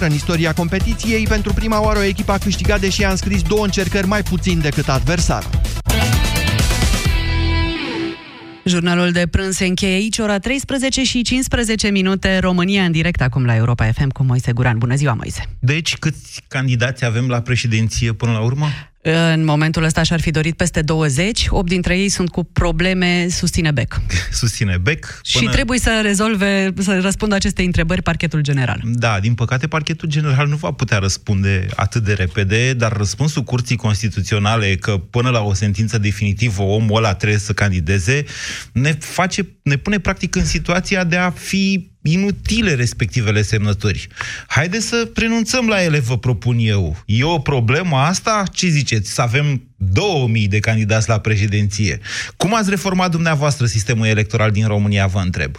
[0.00, 4.06] În istoria competiției, pentru prima oară o echipă a câștigat, deși a înscris două încercări
[4.06, 5.44] mai puțin decât adversar.
[8.64, 13.44] Jurnalul de prânz se încheie aici, ora 13 și 15 minute, România în direct acum
[13.44, 14.78] la Europa FM cu Moise Guran.
[14.78, 15.48] Bună ziua, Moise!
[15.58, 18.66] Deci, câți candidați avem la președinție până la urmă?
[19.06, 23.70] În momentul ăsta și-ar fi dorit peste 20, 8 dintre ei sunt cu probleme, susține
[23.70, 24.00] Bec.
[24.40, 25.20] susține Bec.
[25.32, 25.44] Până...
[25.44, 28.80] Și trebuie să rezolve, să răspundă aceste întrebări parchetul general.
[28.84, 33.76] Da, din păcate parchetul general nu va putea răspunde atât de repede, dar răspunsul Curții
[33.76, 38.24] Constituționale că până la o sentință definitivă omul ăla trebuie să candideze,
[38.72, 44.08] ne face, ne pune practic în situația de a fi inutile respectivele semnături.
[44.46, 46.96] Haideți să renunțăm la ele, vă propun eu.
[47.06, 48.42] E o problemă asta?
[48.52, 49.12] Ce ziceți?
[49.12, 52.00] Să avem 2000 de candidați la președinție.
[52.36, 55.56] Cum ați reformat dumneavoastră sistemul electoral din România, vă întreb?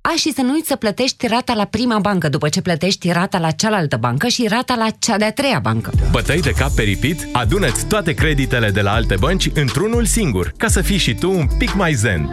[0.00, 3.38] A, și să nu uiți să plătești rata la prima bancă după ce plătești rata
[3.38, 5.92] la cealaltă bancă și rata la cea de-a treia bancă.
[6.10, 7.28] Bătăi de cap peripit?
[7.32, 11.46] Adună-ți toate creditele de la alte bănci într-unul singur, ca să fii și tu un
[11.58, 12.30] pic mai zen.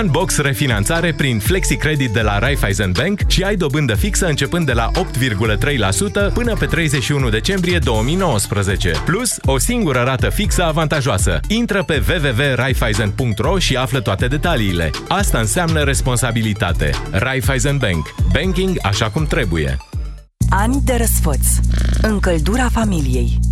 [0.00, 4.90] Unbox refinanțare prin FlexiCredit de la Raiffeisen Bank și ai dobândă fixă începând de la
[4.90, 8.92] 8,3% până pe 31 decembrie 2019.
[9.04, 11.40] Plus, o singură rată fixă avantajoasă.
[11.48, 14.90] Intră pe www.raiffeisen.ro și află toate detaliile.
[15.08, 16.90] Asta înseamnă responsabilitate.
[17.10, 18.14] Raiffeisen Bank.
[18.32, 19.76] Banking așa cum trebuie.
[20.50, 21.46] Ani de răsfăț.
[22.02, 23.51] Încăldura familiei.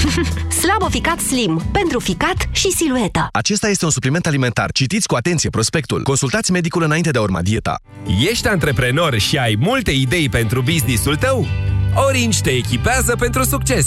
[0.62, 1.62] Slaboficat Slim.
[1.72, 3.28] Pentru ficat și silueta.
[3.32, 4.72] Acesta este un supliment alimentar.
[4.72, 6.02] Citiți cu atenție prospectul.
[6.02, 7.80] Consultați medicul înainte de a urma dieta.
[8.30, 11.46] Ești antreprenor și ai multe idei pentru businessul tău?
[11.94, 13.86] Orange te echipează pentru succes.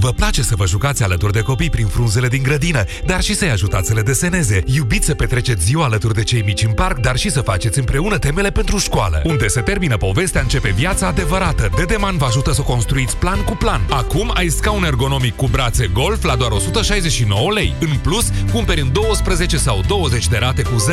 [0.00, 3.50] Vă place să vă jucați alături de copii prin frunzele din grădină, dar și să-i
[3.50, 4.62] ajutați să le deseneze.
[4.66, 8.18] Iubiți să petreceți ziua alături de cei mici în parc, dar și să faceți împreună
[8.18, 9.22] temele pentru școală.
[9.24, 11.70] Unde se termină povestea, începe viața adevărată.
[11.76, 13.80] Dedeman vă ajută să construiți plan cu plan.
[13.90, 17.74] Acum ai scaun ergonomic cu brațe golf la doar 169 lei.
[17.80, 20.84] În plus, cumperi în 12 sau 20 de rate cu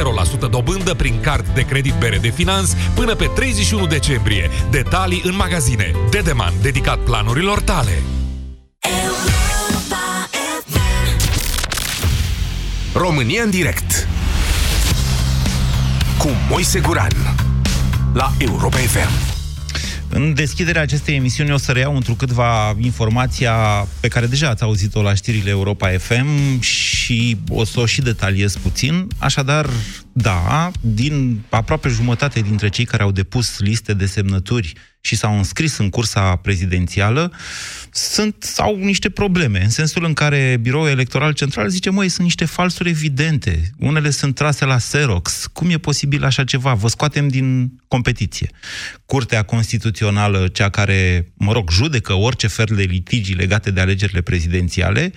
[0.47, 4.49] 0% dobândă prin card de credit bere de finanț până pe 31 decembrie.
[4.71, 5.91] Detalii în magazine.
[6.09, 8.01] Dedeman, dedicat planurilor tale.
[12.94, 14.07] România în direct
[16.18, 17.12] cu Moise Guran
[18.13, 19.34] la Europa FM.
[20.09, 23.53] În deschiderea acestei emisiuni o să reiau întrucâtva informația
[24.00, 28.57] pe care deja ați auzit-o la știrile Europa FM și o să o și detaliez
[28.57, 29.07] puțin.
[29.18, 29.69] Așadar,
[30.12, 34.74] da, din aproape jumătate dintre cei care au depus liste de semnături
[35.05, 37.31] și s-au înscris în cursa prezidențială,
[37.91, 42.45] sunt, au niște probleme, în sensul în care Biroul Electoral Central zice, măi, sunt niște
[42.45, 46.73] falsuri evidente, unele sunt trase la Xerox, cum e posibil așa ceva?
[46.73, 48.49] Vă scoatem din competiție.
[49.05, 55.12] Curtea Constituțională, cea care, mă rog, judecă orice fel de litigi legate de alegerile prezidențiale,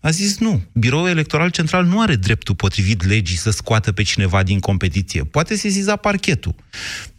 [0.00, 4.42] a zis nu, Biroul Electoral Central nu are dreptul potrivit legii să scoată pe cineva
[4.42, 5.24] din competiție.
[5.24, 6.54] Poate sesiza parchetul.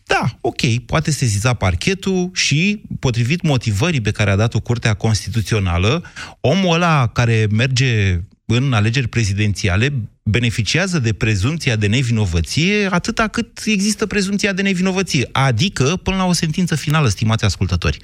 [0.08, 6.04] Da, ok, poate sesiza parchetul și, potrivit motivării pe care a dat-o Curtea Constituțională,
[6.40, 9.94] omul ăla care merge în alegeri prezidențiale
[10.24, 16.34] beneficiază de prezumția de nevinovăție atâta cât există prezumția de nevinovăție, adică până la o
[16.34, 18.00] sentință finală, stimați ascultători.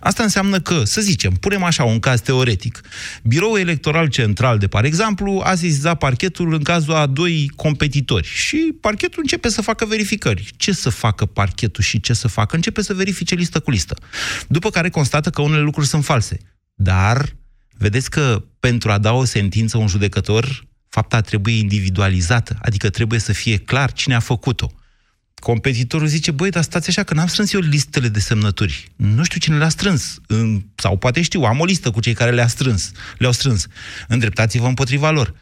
[0.00, 2.80] Asta înseamnă că, să zicem, punem așa un caz teoretic,
[3.22, 8.74] Biroul Electoral Central, de par exemplu, a zizat parchetul în cazul a doi competitori și
[8.80, 10.50] parchetul începe să facă verificări.
[10.56, 12.56] Ce să facă parchetul și ce să facă?
[12.56, 13.96] Începe să verifice listă cu listă.
[14.48, 16.38] După care constată că unele lucruri sunt false.
[16.74, 17.34] Dar
[17.78, 23.32] vedeți că pentru a da o sentință un judecător, fapta trebuie individualizată, adică trebuie să
[23.32, 24.72] fie clar cine a făcut-o.
[25.34, 28.92] Competitorul zice, băi, dar stați așa, că n-am strâns eu listele de semnături.
[28.96, 30.20] Nu știu cine le-a strâns.
[30.74, 33.66] Sau poate știu, am o listă cu cei care le-a strâns, le-au strâns.
[34.08, 35.34] Îndreptați-vă împotriva lor.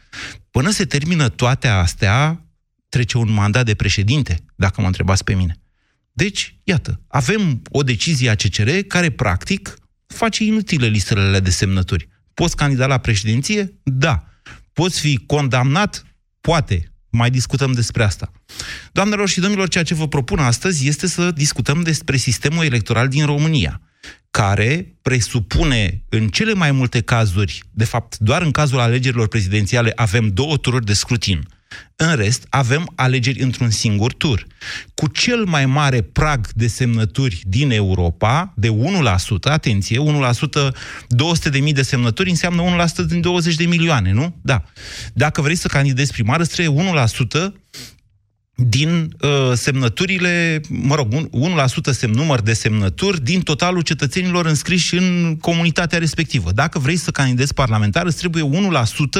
[0.51, 2.45] Până se termină toate astea,
[2.89, 5.57] trece un mandat de președinte, dacă mă întrebați pe mine.
[6.11, 9.75] Deci, iată, avem o decizie a CCR care, practic,
[10.07, 12.09] face inutile listele de semnături.
[12.33, 13.79] Poți candida la președinție?
[13.83, 14.23] Da.
[14.73, 16.03] Poți fi condamnat?
[16.41, 16.87] Poate.
[17.09, 18.31] Mai discutăm despre asta.
[18.91, 23.25] Doamnelor și domnilor, ceea ce vă propun astăzi este să discutăm despre sistemul electoral din
[23.25, 23.81] România,
[24.31, 30.27] care presupune în cele mai multe cazuri, de fapt doar în cazul alegerilor prezidențiale avem
[30.27, 31.43] două tururi de scrutin–
[31.95, 34.47] în rest, avem alegeri într-un singur tur.
[34.93, 38.73] Cu cel mai mare prag de semnături din Europa, de 1%,
[39.41, 40.71] atenție, 1%,
[41.61, 44.35] 200.000 de semnături înseamnă 1% din 20 de milioane, nu?
[44.41, 44.63] Da.
[45.13, 46.93] Dacă vrei să candidezi primar, îți trebuie
[47.49, 47.63] 1%
[48.55, 51.27] din uh, semnăturile, mă rog, 1%
[51.91, 56.51] semn, număr de semnături din totalul cetățenilor înscriși în comunitatea respectivă.
[56.51, 58.49] Dacă vrei să candidezi parlamentar, îți trebuie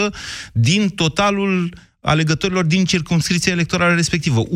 [0.10, 0.14] 1%
[0.54, 1.74] din totalul
[2.04, 4.44] alegătorilor din circumscripția electorală respectivă.
[4.44, 4.48] 1%.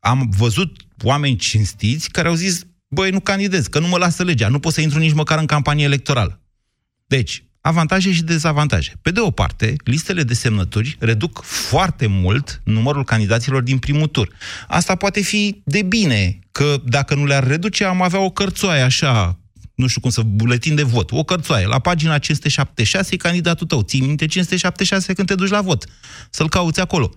[0.00, 4.48] Am văzut oameni cinstiți care au zis, băi, nu candidez, că nu mă lasă legea,
[4.48, 6.40] nu pot să intru nici măcar în campanie electorală.
[7.06, 8.92] Deci, avantaje și dezavantaje.
[9.02, 14.28] Pe de o parte, listele de semnături reduc foarte mult numărul candidaților din primul tur.
[14.68, 19.38] Asta poate fi de bine, că dacă nu le-ar reduce, am avea o cărțoaie așa,
[19.78, 23.82] nu știu cum să, buletin de vot, o cărțoaie, la pagina 576 e candidatul tău.
[23.82, 25.84] Ții minte 576 când te duci la vot.
[26.30, 27.14] Să-l cauți acolo.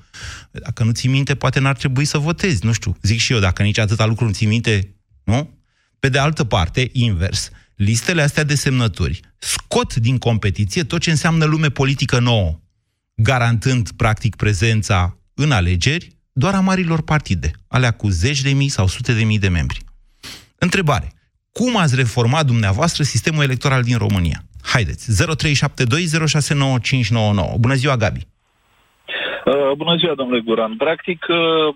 [0.52, 2.98] Dacă nu ții minte, poate n-ar trebui să votezi, nu știu.
[3.02, 5.60] Zic și eu, dacă nici atâta lucru nu ții minte, nu?
[6.00, 11.46] Pe de altă parte, invers, listele astea de semnături scot din competiție tot ce înseamnă
[11.46, 12.60] lume politică nouă,
[13.16, 18.88] garantând, practic, prezența în alegeri doar a marilor partide, alea cu zeci de mii sau
[18.88, 19.84] sute de mii de membri.
[20.56, 21.13] Întrebare.
[21.59, 24.39] Cum ați reformat dumneavoastră sistemul electoral din România?
[24.74, 25.15] Haideți, 0372069599.
[27.59, 28.27] Bună ziua, Gabi!
[29.45, 30.77] Uh, bună ziua, domnule Guran.
[30.77, 31.75] Practic, uh,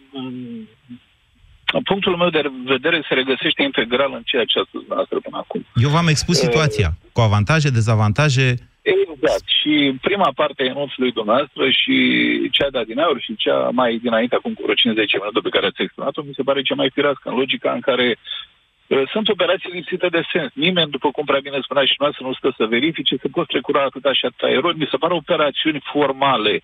[1.83, 5.65] punctul meu de vedere se regăsește integral în ceea ce a spus dumneavoastră până acum.
[5.75, 8.55] Eu v-am expus uh, situația, cu avantaje, dezavantaje.
[8.81, 9.47] Exact.
[9.59, 11.95] Și prima parte a enunțului dumneavoastră și
[12.51, 16.21] cea de adineauri și cea mai dinainte, acum cu 50 minute pe care ați exprimat-o,
[16.21, 18.45] mi se pare cea mai firească în logica în care Uh,
[18.87, 20.51] sunt operații lipsite de sens.
[20.53, 23.81] Nimeni, după cum prea bine spunea și noastră, nu stă să verifice, să poți trecura
[23.83, 24.77] atâta și atâta erori.
[24.77, 26.61] Mi se pare operațiuni formale.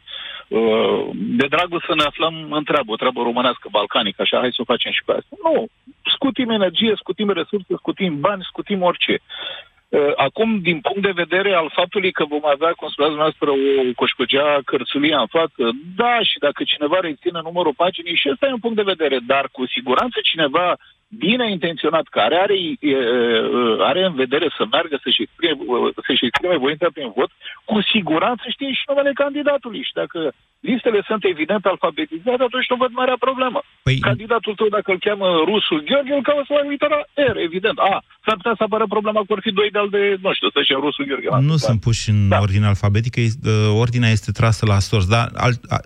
[0.47, 4.61] Uh, de dragul să ne aflăm în treabă, o treabă românească, balcanică, așa, hai să
[4.61, 5.35] o facem și pe asta.
[5.43, 5.67] Nu,
[6.13, 9.19] scutim energie, scutim resurse, scutim bani, scutim orice.
[9.89, 13.93] Uh, acum, din punct de vedere al faptului că vom avea, cum spuneați noastră, o
[13.95, 15.63] coșcogea cărțulia în față,
[15.95, 19.49] da, și dacă cineva reține numărul paginii, și ăsta e un punct de vedere, dar
[19.51, 20.77] cu siguranță cineva
[21.17, 22.57] bine intenționat, care are,
[23.89, 25.55] are în vedere să meargă să-și exprime,
[26.07, 27.31] să-și exprime voința prin vot,
[27.69, 29.83] cu siguranță știe și numele candidatului.
[29.87, 30.19] Și dacă
[30.59, 33.59] listele sunt evident alfabetizate, atunci nu văd marea problemă.
[33.85, 33.97] Păi...
[34.09, 36.99] Candidatul tău, dacă îl cheamă rusul Gheorghe, îl caută la litera
[37.33, 37.77] R, evident.
[37.91, 37.93] A,
[38.25, 41.05] s-ar putea să apară problema că vor fi doi de-al de, nu știu, să rusul
[41.07, 41.29] Gheorghe.
[41.51, 42.39] Nu sunt puși în da.
[42.45, 43.19] ordine alfabetică,
[43.83, 45.77] ordinea este trasă la sorți, dar al, a,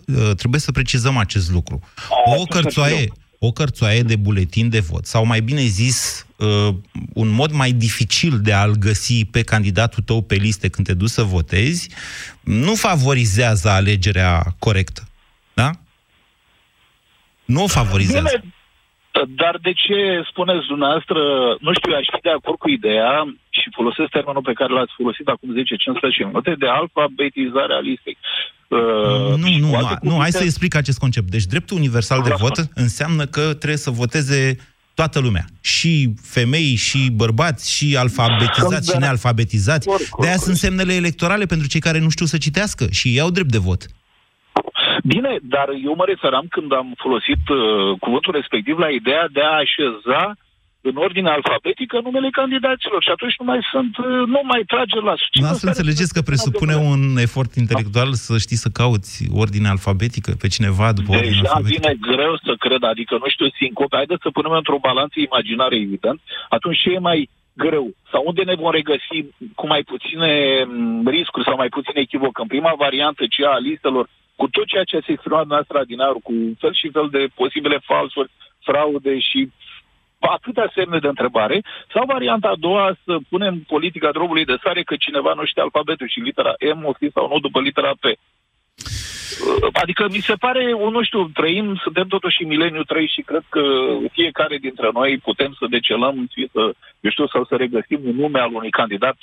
[0.42, 1.76] trebuie să precizăm acest lucru.
[2.10, 3.04] A, o cărțoaie,
[3.40, 6.76] o cărțoaie de buletin de vot, sau mai bine zis, uh,
[7.14, 11.10] un mod mai dificil de a-l găsi pe candidatul tău pe liste când te duci
[11.10, 11.90] să votezi,
[12.44, 15.02] nu favorizează alegerea corectă.
[15.54, 15.70] Da?
[17.46, 18.40] Nu o favorizează.
[18.42, 18.54] Bine,
[19.42, 19.98] dar de ce
[20.30, 21.20] spuneți dumneavoastră,
[21.60, 25.28] nu știu, aș fi de acord cu ideea și folosesc termenul pe care l-ați folosit
[25.28, 28.18] acum 10-15 minute de alfabetizarea listei.
[28.68, 28.80] Uh,
[29.38, 31.30] nu, nu, nu, nu, hai să explic acest concept.
[31.30, 34.58] Deci dreptul universal de vot înseamnă că trebuie să voteze
[34.94, 35.46] toată lumea.
[35.62, 39.88] Și femei, și bărbați, și alfabetizați, și nealfabetizați.
[40.20, 43.30] De aia sunt semnele electorale pentru cei care nu știu să citească și ei au
[43.30, 43.82] drept de vot.
[45.04, 49.62] Bine, dar eu mă referam când am folosit uh, cuvântul respectiv la ideea de a
[49.66, 50.36] așeza
[50.90, 55.16] în ordine alfabetică numele candidaților și atunci nu mai sunt, uh, nu mai trage la
[55.34, 59.12] Nu să înțelegeți că presupune un efort intelectual să știi să cauți
[59.44, 61.76] ordine alfabetică pe cineva după ordine Deja alfabetică?
[61.76, 66.20] vine greu să cred, adică nu știu, sincope, haideți să punem într-o balanță imaginară, evident,
[66.56, 67.30] atunci ce e mai
[67.64, 67.86] greu?
[68.12, 69.18] Sau unde ne vom regăsi
[69.60, 70.32] cu mai puține
[70.68, 72.40] m, riscuri sau mai puțin echivoc?
[72.40, 76.18] În prima variantă, cea a listelor, cu tot ceea ce s-a exprimat noastră din aur,
[76.28, 78.32] cu fel și fel de posibile falsuri,
[78.68, 79.50] fraude și
[80.30, 81.62] atâtea semne de întrebare,
[81.94, 86.08] sau varianta a doua să punem politica drogului de sare că cineva nu știe alfabetul
[86.10, 88.06] și litera M o fi sau nu după litera P.
[89.74, 93.62] Adică mi se pare, nu știu, trăim, suntem totuși în mileniu 3 și cred că
[94.12, 98.40] fiecare dintre noi putem să decelăm, fie să, eu știu, sau să regăsim un nume
[98.40, 99.18] al unui candidat,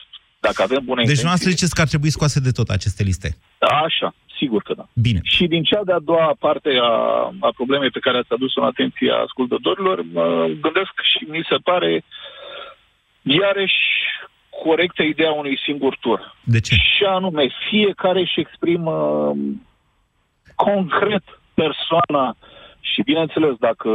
[0.47, 1.51] dacă avem bune Deci nu intenții.
[1.51, 3.29] ziceți că ar trebui scoase de tot aceste liste.
[3.87, 4.09] Așa,
[4.39, 4.87] sigur că da.
[5.07, 5.21] Bine.
[5.23, 6.93] Și din cea de-a doua parte a,
[7.49, 10.27] a problemei pe care ați adus-o în atenția ascultătorilor, mă
[10.65, 12.05] gândesc și mi se pare
[13.23, 13.83] iarăși
[14.65, 16.37] corectă ideea unui singur tur.
[16.45, 16.75] De ce?
[16.75, 19.67] Și anume, fiecare își exprimă um,
[20.55, 22.37] concret persoana
[22.83, 23.91] și bineînțeles dacă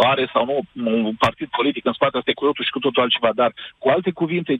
[0.00, 3.02] are sau nu un partid politic în spate, asta e cu totul și cu totul
[3.02, 4.56] altceva, dar cu alte cuvinte,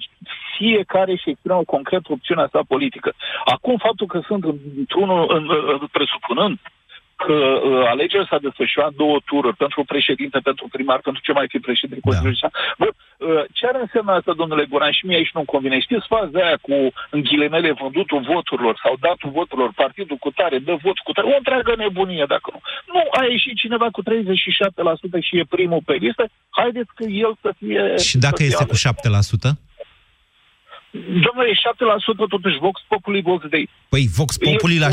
[0.57, 3.13] fiecare își exprimă concret opțiunea sa politică.
[3.45, 4.45] Acum faptul că sunt
[4.79, 6.59] într-unul, în, în, presupunând
[7.16, 11.59] că uh, alegerea s-a desfășurat două tururi pentru președinte, pentru primar, pentru ce mai fi
[11.59, 12.06] președinte Da.
[12.09, 12.54] Constituțional.
[12.80, 15.87] Bă, uh, ce ar însemna asta, domnule Goran, și mie aici nu-mi convine.
[15.87, 16.75] Știți faza aia cu,
[17.14, 21.37] în ghilimele, vândutul voturilor sau datul voturilor, partidul cu tare, dă vot cu tare, o
[21.40, 22.61] întreagă nebunie dacă nu.
[22.94, 24.06] Nu, a ieșit cineva cu 37%
[25.26, 26.25] și e primul pe listă,
[26.59, 27.83] haideți că el să fie...
[28.09, 28.76] Și dacă să fie este cu
[29.11, 29.30] ales.
[29.50, 29.64] 7%?
[30.95, 33.69] Domnule, e 7% totuși Vox Populi, Vox Dei.
[33.89, 34.93] Păi Vox Populi la 7%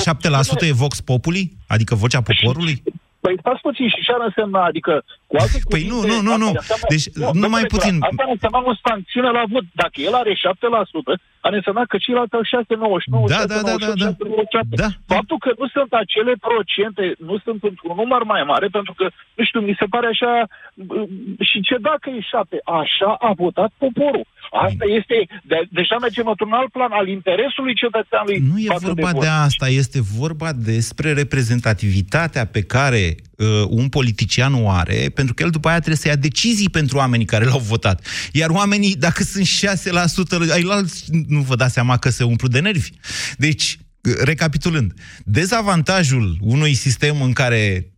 [0.68, 1.52] e Vox Populi?
[1.68, 2.84] Adică vocea poporului?
[3.20, 6.32] Păi stați puțin și ce ar însemna, adică cu alte Păi cuvinte, nu, nu, nu,
[6.34, 6.50] asta nu.
[6.62, 7.96] înseamnă- Deci, nu, numai domnule, puțin.
[8.08, 9.66] Asta ar însemna o sancțiune la vot.
[9.84, 11.14] Dacă el are 7%,
[11.48, 14.08] ar însemna că ceilalți au 6,99, Da, da, da, da, da.
[14.12, 14.76] 6,97.
[14.84, 14.90] Da.
[15.16, 19.06] Faptul că nu sunt acele procente, nu sunt într-un număr mai mare, pentru că,
[19.38, 20.32] nu știu, mi se pare așa,
[20.88, 20.96] bă,
[21.50, 22.56] și ce dacă e 7?
[22.82, 24.26] Așa a votat poporul.
[24.68, 25.16] Asta este,
[25.52, 29.22] de, deja mergem într-un alt plan al interesului cetățeanului Nu e față vorba vot.
[29.26, 33.04] de asta, este vorba despre reprezentativitatea pe care
[33.38, 36.98] uh, un politician o are, pentru că el după aia trebuie să ia decizii pentru
[36.98, 38.06] oamenii care l-au votat.
[38.32, 39.48] Iar oamenii, dacă sunt
[40.48, 42.90] 6%, ai alți, nu vă dați seama că se umplu de nervi.
[43.38, 43.80] Deci,
[44.24, 44.94] recapitulând,
[45.26, 47.94] dezavantajul unui sistem în care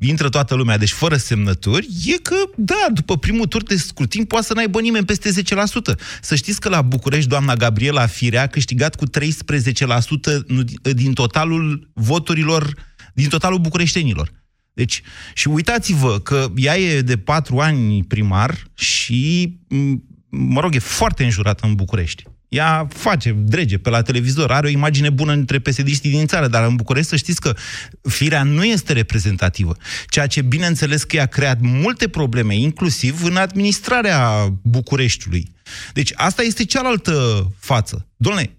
[0.00, 4.46] intră toată lumea, deci fără semnături, e că, da, după primul tur de scrutin poate
[4.46, 5.94] să n-aibă nimeni peste 10%.
[6.20, 10.62] Să știți că la București doamna Gabriela Firea a câștigat cu 13% nu-
[10.92, 12.74] din totalul voturilor,
[13.14, 14.32] din totalul bucureștenilor.
[14.76, 15.02] Deci,
[15.34, 21.24] și uitați-vă că ea e de patru ani primar și, m, mă rog, e foarte
[21.24, 22.22] înjurată în București.
[22.48, 26.66] Ea face, drege pe la televizor, are o imagine bună între psd din țară, dar
[26.66, 27.56] în București să știți că
[28.02, 29.76] firea nu este reprezentativă.
[30.08, 35.52] Ceea ce, bineînțeles, că i-a creat multe probleme, inclusiv în administrarea Bucureștiului.
[35.92, 38.08] Deci asta este cealaltă față.
[38.24, 38.50] Dom'le,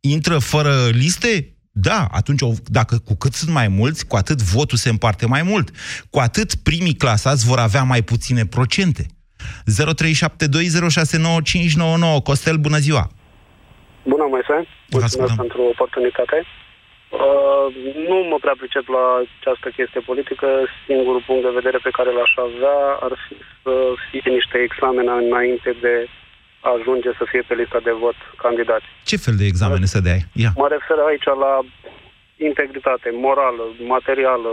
[0.00, 1.57] intră fără liste?
[1.80, 5.42] Da, atunci o- dacă cu cât sunt mai mulți, cu atât votul se împarte mai
[5.42, 5.68] mult.
[6.10, 9.06] Cu atât primii clasați vor avea mai puține procente.
[9.66, 13.04] 0372069599 Costel, bună ziua!
[14.12, 14.56] Bună, Moise.
[14.90, 15.36] Mulțumesc ascultăm.
[15.44, 16.38] pentru oportunitate.
[17.26, 17.66] Uh,
[18.08, 19.04] nu mă prea pricep la
[19.40, 20.46] această chestie politică.
[20.86, 23.72] Singurul punct de vedere pe care l-aș avea ar fi să
[24.08, 26.08] fie niște examene înainte de a
[26.74, 28.86] ajunge să fie pe lista de vot candidați.
[29.10, 30.20] Ce fel de examene să dai?
[30.44, 30.52] Ia.
[30.62, 31.52] Mă refer aici la
[32.48, 33.64] integritate morală,
[33.96, 34.50] materială,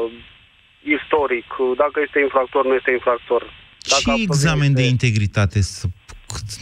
[0.97, 1.47] istoric,
[1.83, 3.41] dacă este infractor, nu este infractor.
[3.93, 5.61] Dacă Ce examen de integritate?
[5.61, 5.87] să-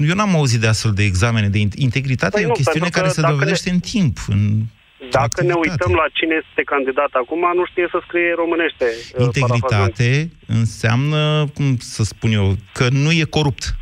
[0.09, 2.31] Eu n-am auzit de astfel de examene de in- integritate.
[2.35, 4.17] Păi e nu, o chestiune pentru că care se dacă dovedește în timp.
[4.27, 4.41] În...
[5.09, 8.85] Dacă ne uităm la cine este candidat acum, nu știe să scrie românește.
[8.85, 9.53] uh, parafrazând.
[9.55, 13.75] Integritate înseamnă, cum să spun eu, că nu e corupt.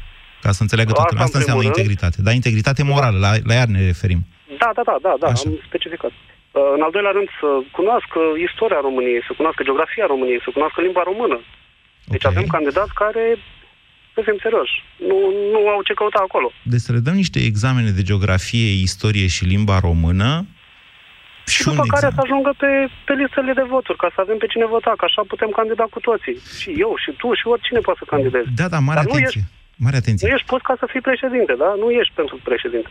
[0.45, 1.25] Ca să înțeleagă toată Asta lumea.
[1.27, 1.87] Asta în înseamnă primul rând.
[1.87, 2.17] integritate.
[2.25, 4.21] Dar integritate morală, la, la ea ne referim.
[4.63, 6.11] Da, da, da, da, da am specificat.
[6.17, 8.19] Uh, În al doilea rând, să cunoască
[8.49, 11.37] istoria României, să cunoască geografia României, să cunoască limba română.
[12.13, 13.23] Deci avem candidați care,
[14.13, 14.75] să fim serioși,
[15.09, 15.17] nu,
[15.53, 16.47] nu au ce căuta acolo.
[16.73, 20.31] Deci să le dăm niște examene de geografie, istorie și limba română
[21.51, 22.15] și Și un după care examen.
[22.17, 22.69] să ajungă pe,
[23.07, 25.99] pe listele de voturi, ca să avem pe cine vota, că așa putem candida cu
[26.09, 26.37] toții.
[26.61, 28.49] Și eu, și tu, și oricine poate să candideze.
[28.61, 29.43] Da, da, mare Dar nu atenție.
[29.83, 30.27] Mare atenție.
[30.27, 31.73] Nu ești pus ca să fii președinte, da?
[31.79, 32.89] Nu ești pentru președinte.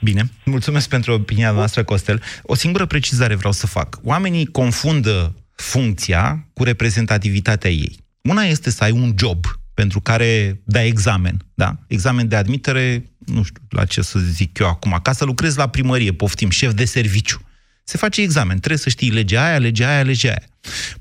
[0.00, 2.22] Bine, mulțumesc pentru opinia noastră, Costel.
[2.42, 3.98] O singură precizare vreau să fac.
[4.02, 7.96] Oamenii confundă funcția cu reprezentativitatea ei.
[8.20, 11.76] Una este să ai un job pentru care dai examen, da?
[11.86, 15.68] Examen de admitere, nu știu la ce să zic eu acum, ca să lucrezi la
[15.68, 17.40] primărie, poftim, șef de serviciu.
[17.82, 20.42] Se face examen, trebuie să știi legea aia, legea aia, legea aia.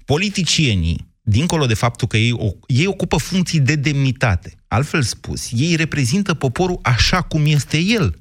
[0.06, 6.34] Politicienii, dincolo de faptul că ei, ei ocupă funcții de demnitate, altfel spus, ei reprezintă
[6.34, 8.18] poporul așa cum este el.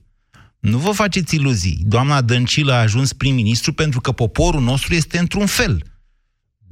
[0.59, 1.83] Nu vă faceți iluzii.
[1.87, 5.83] Doamna Dăncilă a ajuns prim-ministru pentru că poporul nostru este într-un fel.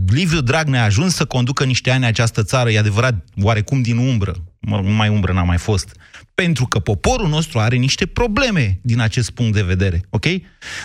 [0.07, 4.35] Liviu Dragnea a ajuns să conducă niște ani această țară, e adevărat, oarecum din umbră,
[4.61, 5.97] mă, nu mai umbră n-a mai fost,
[6.35, 10.27] pentru că poporul nostru are niște probleme din acest punct de vedere, ok?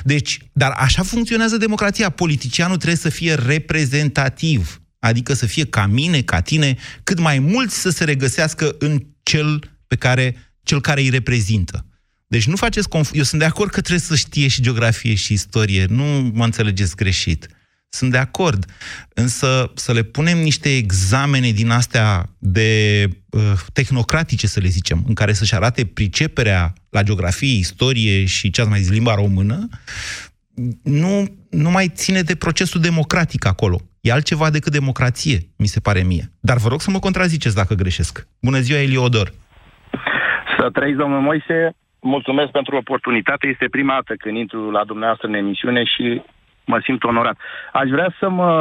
[0.04, 2.10] Deci, dar așa funcționează democrația.
[2.10, 7.72] Politicianul trebuie să fie reprezentativ, adică să fie ca mine, ca tine, cât mai mult
[7.72, 11.86] să se regăsească în cel pe care, cel care îi reprezintă.
[12.28, 13.12] Deci nu faceți conf...
[13.14, 16.96] Eu sunt de acord că trebuie să știe și geografie și istorie, nu mă înțelegeți
[16.96, 17.48] greșit.
[17.90, 18.66] Sunt de acord.
[19.14, 23.42] Însă să le punem niște examene din astea de uh,
[23.74, 28.70] tehnocratice, să le zicem, în care să-și arate priceperea la geografie, istorie și ce ați
[28.70, 29.68] mai zis, limba română,
[30.84, 33.82] nu, nu mai ține de procesul democratic acolo.
[34.08, 36.26] E altceva decât democrație, mi se pare mie.
[36.50, 38.28] Dar vă rog să mă contraziceți dacă greșesc.
[38.42, 39.28] Bună ziua, Eliodor!
[40.58, 43.48] Să trăiți, domnul Moise, mulțumesc pentru oportunitate.
[43.48, 46.22] Este prima dată când intru la dumneavoastră în emisiune și
[46.66, 47.38] mă simt onorat.
[47.74, 48.52] Aș vrea să mă,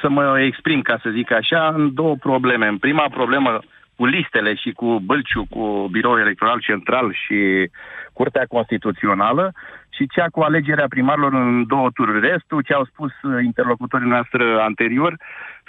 [0.00, 2.66] să mă exprim, ca să zic așa, în două probleme.
[2.66, 3.60] În prima problemă
[3.96, 7.70] cu listele și cu Bălciu, cu Biroul Electoral Central și
[8.12, 9.52] Curtea Constituțională
[9.96, 12.28] și cea cu alegerea primarilor în două tururi.
[12.28, 13.12] Restul, ce au spus
[13.44, 15.16] interlocutorii noastre anterior,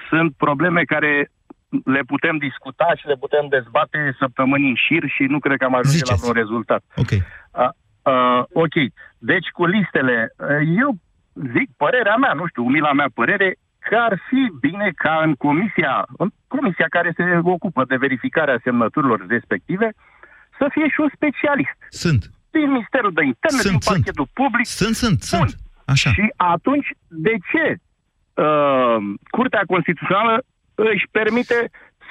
[0.10, 1.30] sunt probleme care
[1.84, 5.76] le putem discuta și le putem dezbate săptămâni în șir și nu cred că am
[5.76, 6.84] ajuns la un rezultat.
[6.96, 7.12] Ok.
[7.12, 7.70] Uh,
[8.14, 8.76] uh, ok.
[9.18, 10.96] Deci cu listele, uh, eu
[11.34, 16.06] zic părerea mea, nu știu, umila mea părere, că ar fi bine ca în comisia,
[16.18, 19.90] în comisia care se ocupă de verificarea semnăturilor respective,
[20.58, 21.78] să fie și un specialist.
[21.90, 22.35] Sunt.
[22.60, 23.94] Din Ministerul de Interne, Sunt, din sunt.
[23.94, 24.66] parchetul public.
[24.82, 25.48] Sunt, sunt, Bun.
[25.48, 25.52] sunt.
[25.94, 26.10] Așa.
[26.18, 27.66] Și atunci, de ce
[28.46, 28.98] uh,
[29.36, 30.36] Curtea Constituțională
[30.76, 31.58] își permite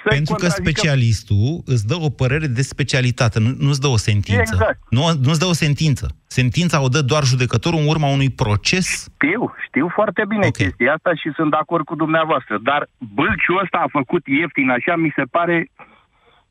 [0.05, 4.55] să Pentru că specialistul îți dă o părere de specialitate, nu, nu-ți dă o sentință.
[4.55, 4.79] Exact.
[4.89, 6.07] Nu, nu-ți dă o sentință.
[6.27, 9.09] Sentința o dă doar judecătorul în urma unui proces.
[9.15, 10.67] Știu, știu foarte bine okay.
[10.67, 14.97] chestia asta și sunt de acord cu dumneavoastră, dar bâlciul ăsta a făcut ieftin așa,
[14.97, 15.71] mi se pare,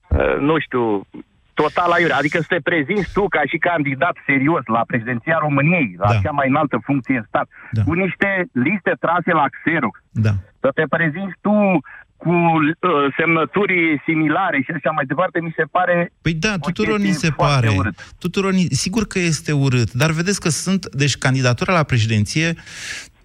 [0.07, 1.07] uh, nu știu,
[1.53, 2.17] total aiurea.
[2.17, 6.19] Adică să te prezinți tu ca și candidat serios la președinția României, la Da.
[6.23, 7.83] cea mai înaltă funcție în stat, Da.
[7.83, 10.33] cu niște liste trase la Xerox, Da.
[10.59, 11.55] să te prezinți tu
[12.17, 12.65] cu uh,
[13.17, 17.29] semnături similare și așa mai departe, mi se pare Păi da, tuturor chestie ni se
[17.29, 17.77] foarte pare.
[17.77, 18.13] urât.
[18.19, 18.65] Tuturor ni...
[18.69, 20.85] Sigur că este urât, dar vedeți că sunt...
[20.95, 22.53] Deci candidatura la președinție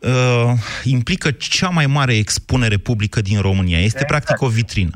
[0.00, 0.52] uh,
[0.84, 3.78] implică cea mai mare expunere publică din România.
[3.80, 4.90] Este practic o vitrină.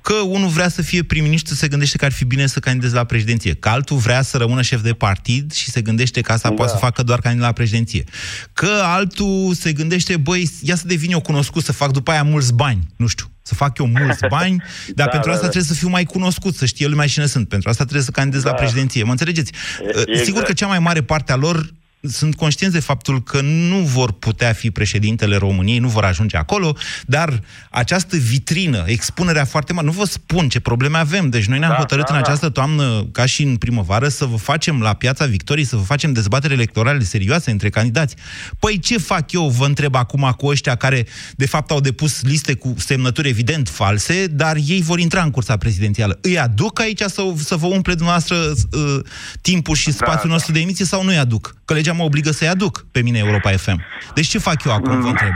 [0.00, 3.04] Că unul vrea să fie prim-ministru, se gândește că ar fi bine să candideze la
[3.04, 3.54] președinție.
[3.54, 6.54] Că altul vrea să rămână șef de partid și se gândește că asta Da.
[6.54, 8.04] poate să facă doar candidat la președinție.
[8.52, 12.54] Că altul se gândește, băi, ia să devin eu cunoscut, să fac după aia mulți
[12.54, 12.86] bani.
[12.96, 14.56] Nu știu, să fac eu mulți bani,
[14.94, 15.50] dar Da, pentru da, asta da.
[15.52, 17.48] trebuie să fiu mai cunoscut, să știe lumea cine sunt.
[17.48, 18.56] Pentru asta trebuie să candidez la Da.
[18.56, 19.02] președinție.
[19.02, 19.52] Mă înțelegeți?
[19.96, 20.24] exact.
[20.24, 21.72] Sigur că cea mai mare parte a lor
[22.08, 26.76] sunt conștienți de faptul că nu vor putea fi președintele României, nu vor ajunge acolo,
[27.06, 31.28] dar această vitrină, expunerea foarte mare, nu vă spun ce probleme avem.
[31.28, 32.26] Deci noi ne-am Da, hotărât da, în da.
[32.26, 36.12] această toamnă, ca și în primăvară, să vă facem la Piața Victoriei, să vă facem
[36.12, 38.14] dezbatere electorale serioase între candidați.
[38.58, 42.54] Păi ce fac eu, vă întreb acum cu ăștia care de fapt au depus liste
[42.54, 46.18] cu semnături evident false, dar ei vor intra în cursa prezidențială.
[46.22, 49.04] Îi aduc aici să, să vă umple dumneavoastră uh,
[49.40, 50.32] timpul și spațiul da.
[50.32, 51.56] nostru de emisie sau nu-i aduc?
[51.64, 53.80] Că legea mă obligă să-i aduc pe mine Europa FM.
[54.14, 55.32] Deci ce fac eu acum, vă întreb?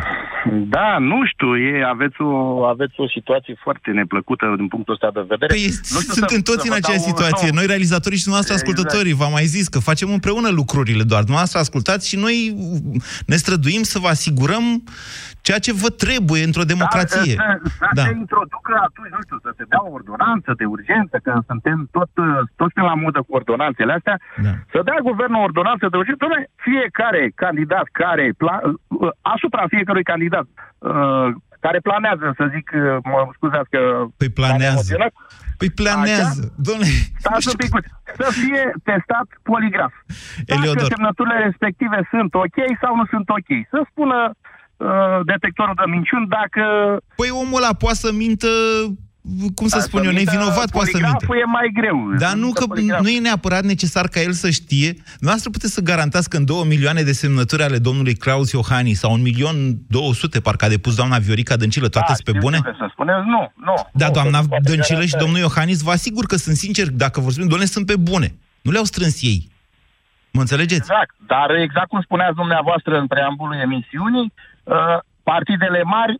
[0.68, 5.20] Da, nu știu, e, aveți, o, aveți o situație foarte neplăcută din punctul ăsta de
[5.28, 5.52] vedere.
[5.54, 5.64] Păi
[5.94, 7.48] nu știu suntem să- toți să în vă aceeași dau- situație.
[7.58, 8.78] Noi realizatorii și dumneavoastră Exact.
[8.78, 11.20] ascultătorii, v-am mai zis că facem împreună lucrurile doar.
[11.20, 12.36] Dumneavoastră ascultați și noi
[13.26, 14.64] ne străduim să vă asigurăm
[15.46, 17.34] ceea ce vă trebuie într-o democrație.
[17.42, 18.02] Da, să, să Da.
[18.06, 22.10] se introducă atunci, nu știu, să se dea o ordonanță de urgență, că suntem tot,
[22.58, 24.52] toți suntem la modă cu ordonanțele astea, Da.
[24.72, 30.04] să dea guvernul o ordonanță de urgență, Doamne, fiecare candidat care, pla- uh, asupra fiecărui
[30.12, 30.46] candidat
[30.78, 31.28] uh,
[31.64, 32.82] care planează, să zic, uh,
[33.12, 33.80] mă scuzați că...
[34.20, 34.66] Păi planează.
[34.66, 35.12] am emoționat,
[35.60, 36.42] Păi planează.
[36.68, 36.90] Domnule,
[37.22, 37.70] Stați un pic,
[38.20, 39.94] să fie testat poligraf.
[40.48, 40.88] Dacă Eliodor.
[40.94, 43.50] semnăturile respective sunt ok sau nu sunt ok.
[43.72, 44.18] Să spună
[44.76, 46.62] uh, detectorul de minciuni dacă...
[47.16, 48.48] Păi omul ăla poate să mintă
[49.54, 51.16] cum să Dar spun eu, mintă nevinovat poate să mintă.
[51.26, 52.12] poligraful e mai greu.
[52.18, 53.02] Dar nu că Poligraf.
[53.02, 54.94] nu e neapărat necesar ca el să știe.
[55.20, 59.12] Noastră puteți să garantați că în 2 milioane de semnături ale domnului Claus Iohannis sau
[59.12, 59.54] 1 milion
[59.88, 62.56] 200, parcă a depus doamna Viorica Dăncilă, toate sunt pe știu bune?
[62.56, 63.74] ce vreți să spuneți, nu, nu.
[63.92, 65.18] Da, nu, doamna că nu poate Dăncilă și garanta.
[65.24, 68.34] domnul Iohannis, vă asigur că sunt sinceri, dacă vor spune, doamne, sunt pe bune.
[68.62, 69.48] Nu le-au strâns ei.
[70.32, 70.80] Mă înțelegeți?
[70.90, 74.55] Exact, dar exact cum spuneați dumneavoastră în preambulul emisiunii, uh,
[75.24, 76.18] partidele mari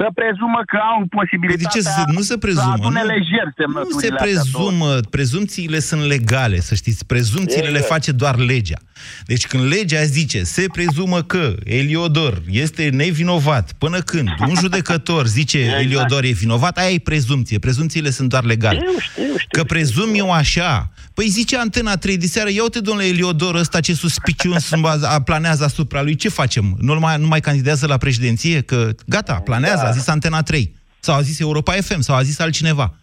[0.00, 3.06] să prezumă că au posibilitatea Păi de ce să- nu se prezumă, să adune nu?
[3.14, 7.92] lejer Nu semnăturile se astea prezumă, prezumțiile sunt legale, să știți, prezumțiile le Exact.
[7.94, 8.78] face doar legea.
[9.26, 15.58] Deci când legea zice, se prezumă că Eliodor este nevinovat, până când un judecător zice
[15.58, 15.80] Exact.
[15.80, 18.78] Eliodor e vinovat, aia e prezumție, prezumțiile sunt doar legale.
[18.78, 19.48] Știu, știu, știu.
[19.50, 23.80] Că prezum eu așa, păi zice Antena 3 de seară, ia uite domnule Eliodor ăsta
[23.80, 24.56] ce suspiciuni
[25.02, 26.76] a- planează asupra lui, ce facem?
[26.80, 28.60] Nu mai, nu mai candidează la președinție?
[28.60, 29.88] Că gata, planează, Da.
[29.90, 30.74] A zis Antena 3.
[31.00, 32.94] Sau a zis Europa FM, sau a zis altcineva.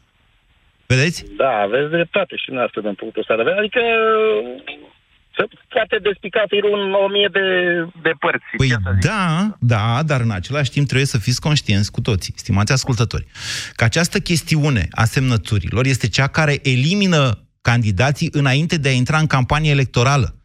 [0.86, 1.26] Vedeți?
[1.38, 3.60] Da, aveți dreptate și noastră din punctul ăsta de vedere.
[3.60, 3.82] Adică
[5.36, 7.45] se poate despica firul în o mie de,
[8.02, 8.45] de părți.
[8.58, 9.10] Păi ce să zic.
[9.10, 13.26] da, da, dar în același timp trebuie să fiți conștienți cu toții, stimați ascultători,
[13.76, 19.28] că această chestiune a semnăturilor este cea care elimină candidații înainte de a intra în
[19.28, 20.36] campanie electorală.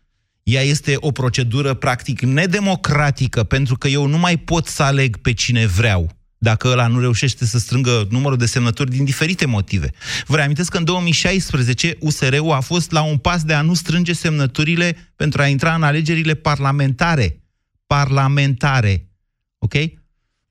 [0.43, 5.33] Ea este o procedură practic nedemocratică, pentru că eu nu mai pot să aleg pe
[5.33, 6.11] cine vreau
[6.43, 9.91] dacă ăla nu reușește să strângă numărul de semnături din diferite motive.
[10.27, 14.13] Vă reamintesc că în 2016 USR-ul a fost la un pas de a nu strânge
[14.13, 17.43] semnăturile pentru a intra în alegerile parlamentare.
[17.87, 19.11] Parlamentare.
[19.59, 19.75] Ok?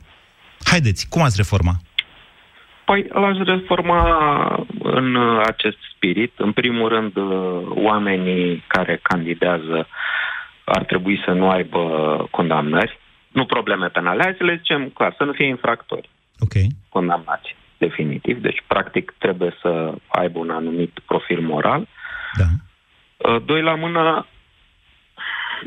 [0.66, 1.74] Haideți, cum ați reforma?
[2.86, 4.02] Păi l-aș reforma
[4.84, 6.34] în uh, acest spirit.
[6.38, 7.26] În primul rând, uh,
[7.68, 9.88] oamenii care candidează
[10.66, 11.80] ar trebui să nu aibă
[12.32, 13.00] condamnări,
[13.34, 14.24] nu probleme penale.
[14.24, 16.54] Hai să le zicem clar, să nu fie infractori Ok.
[16.90, 18.42] condamnați definitiv.
[18.42, 21.88] Deci, practic, trebuie să aibă un anumit profil moral.
[22.38, 22.46] Da.
[23.30, 24.28] Uh, Doi la mână,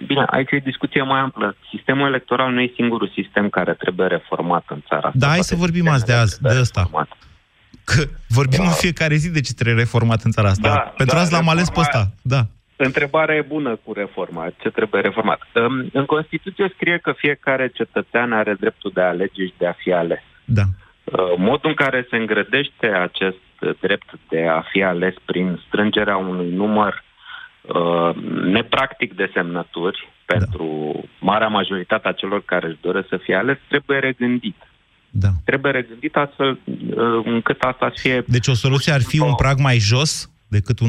[0.07, 1.57] bine, aici e discuție mai amplă.
[1.75, 5.19] Sistemul electoral nu e singurul sistem care trebuie reformat în țara asta.
[5.19, 6.91] Da, hai să vorbim azi de, azi, de ăsta.
[7.85, 10.69] Că vorbim în fiecare zi de ce trebuie reformat în țara asta.
[10.69, 12.11] Da, Pentru da, asta l-am ales pe reforma- ăsta.
[12.23, 12.47] Da.
[12.77, 14.53] Întrebarea e bună cu reforma.
[14.61, 15.41] Ce trebuie reformat?
[15.55, 19.73] Um, În Constituție scrie că fiecare cetățean are dreptul de a alege și de a
[19.73, 20.23] fi ales.
[20.45, 20.63] Da.
[21.05, 26.17] Uh, Modul în care se îngrădește acest uh, drept de a fi ales prin strângerea
[26.17, 27.05] unui număr
[27.63, 33.57] uh, nepractic de semnături pentru marea majoritate a celor care își doresc să fie ales,
[33.69, 34.57] trebuie regândit.
[35.11, 35.29] Da.
[35.45, 39.59] Trebuie regândit astfel uh, încât asta să fie Deci o soluție ar fi un prag
[39.59, 40.83] mai jos decât 1%?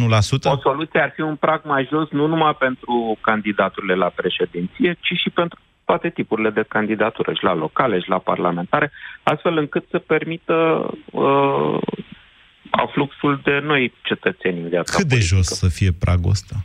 [0.44, 5.14] o soluție ar fi un prag mai jos, nu numai pentru candidaturile la președinție, ci
[5.18, 8.92] și pentru toate tipurile de candidatură, și la locale, și la parlamentare,
[9.24, 11.78] astfel încât să permită uh,
[12.70, 16.56] afluxul de noi cetățeni în viața Cât de jos să fie pragul ăsta?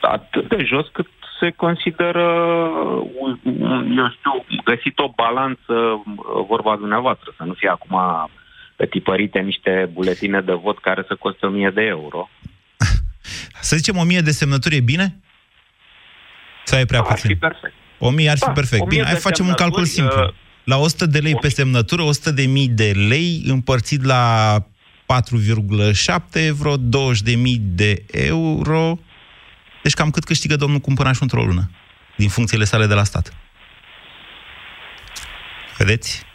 [0.00, 1.06] atât de jos cât
[1.40, 2.24] se consideră,
[3.18, 6.02] un- un- eu știu, găsit o balanță,
[6.46, 7.96] vorba dumneavoastră, să nu fie acum
[8.86, 12.28] tipărite niște buletine de vot care să costă 1000 de euro.
[13.60, 15.16] Să zicem 1000 de semnături e bine?
[16.64, 17.28] Sau e prea Ar puțin?
[17.30, 17.74] fi perfect.
[17.98, 18.82] 1000 ar fi Da, perfect.
[18.82, 20.38] 1000 Bine, hai de facem un calcul semnături, simplu.
[20.38, 24.54] uh, La 100 de lei pe semnătură, 100 de mii de lei împărțit la
[25.06, 28.98] 4,7, vreo 20 de mii de euro.
[29.82, 31.70] Deci cam cât câștigă domnul cumpănaș într-o lună,
[32.16, 33.32] din funcțiile sale de la stat.
[35.78, 36.26] Vedeți?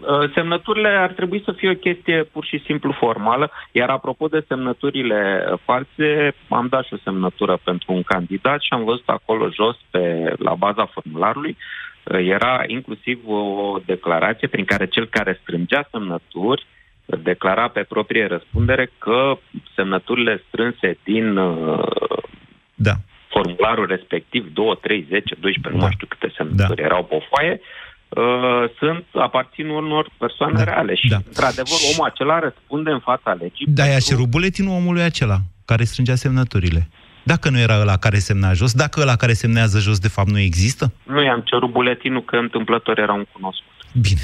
[0.00, 4.44] Uh, Semnăturile ar trebui să fie o chestie pur și simplu formală, iar apropo de
[4.48, 9.76] semnăturile false, am dat și o semnătură pentru un candidat și am văzut acolo jos,
[9.90, 16.66] pe, la baza formularului, uh, era inclusiv o declarație prin care cel care strângea semnături
[17.04, 19.38] declara pe proprie răspundere că
[19.74, 22.22] semnăturile strânse din uh,
[22.74, 22.92] da.
[23.28, 25.70] formularul respectiv, 2, 3, 10, 12, da.
[25.70, 26.86] nu mai știu câte semnături Da.
[26.86, 27.89] erau pe o foaie, uh,
[28.78, 30.64] sunt, aparțin unor persoane Da.
[30.64, 31.16] reale și, Da.
[31.16, 33.66] într-adevăr, omul acela răspunde în fața legii.
[33.68, 36.88] Da, i-a cerut buletinul omului acela, care strângea semnăturile.
[37.22, 40.38] Dacă nu era ăla care semna jos, dacă ăla care semnează jos, de fapt, nu
[40.38, 40.92] există?
[41.06, 43.66] Nu i-am cerut buletinul că întâmplător era un cunoscut.
[44.00, 44.20] Bine.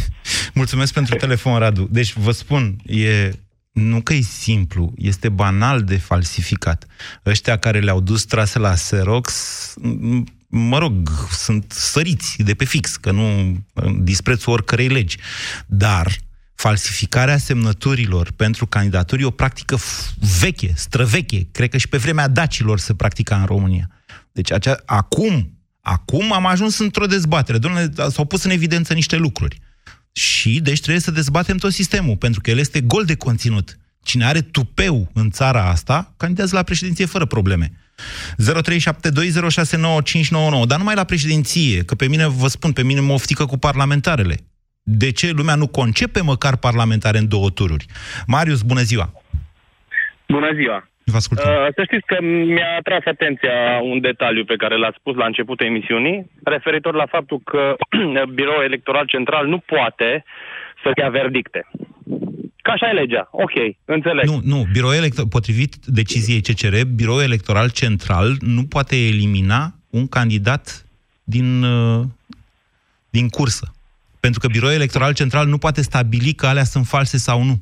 [0.54, 1.88] Mulțumesc pentru telefon, Radu.
[1.90, 3.30] Deci, vă spun, e,
[3.72, 6.86] nu că e simplu, este banal de falsificat.
[7.26, 12.96] Ăștia care le-au dus trase la Xerox, m- mă rog, sunt săriți de pe fix,
[12.96, 13.56] că nu
[14.00, 15.16] disprețul oricărei legi.
[15.66, 16.18] Dar
[16.54, 21.48] falsificarea semnăturilor pentru candidaturi e o practică f- veche, străveche.
[21.52, 23.90] Cred că și pe vremea dacilor se practica în România.
[24.32, 27.58] Deci acea, acum, acum am ajuns într-o dezbatere.
[27.58, 29.60] Domnule, s-au pus în evidență niște lucruri.
[30.12, 33.78] Și, deci, trebuie să dezbatem tot sistemul, pentru că el este gol de conținut.
[34.02, 37.72] Cine are tupeu în țara asta, candidează la președinție fără probleme.
[37.96, 43.58] 0372069599, dar numai la președinție, că pe mine, vă spun, pe mine mă oftică cu
[43.58, 44.36] parlamentarele.
[44.82, 47.86] De ce lumea nu concepe măcar parlamentare în două tururi?
[48.26, 49.12] Marius, bună ziua!
[50.26, 50.88] Bună ziua!
[51.04, 51.50] Vă ascultăm.
[51.50, 55.66] Uh, să știți că mi-a atras atenția un detaliu pe care l-ați spus la începutul
[55.66, 57.76] emisiunii, referitor la faptul că
[58.36, 60.24] Biroul Electoral Central nu poate
[60.82, 61.66] să dea verdicte.
[62.66, 63.28] Că așa e legea.
[63.30, 63.52] Ok,
[63.84, 64.24] înțeleg.
[64.24, 70.86] Nu, nu, biroul electoral, potrivit deciziei CCR, biroul electoral central nu poate elimina un candidat
[71.24, 72.04] din, uh,
[73.10, 73.74] din cursă.
[74.20, 77.60] Pentru că biroul electoral central nu poate stabili că alea sunt false sau nu.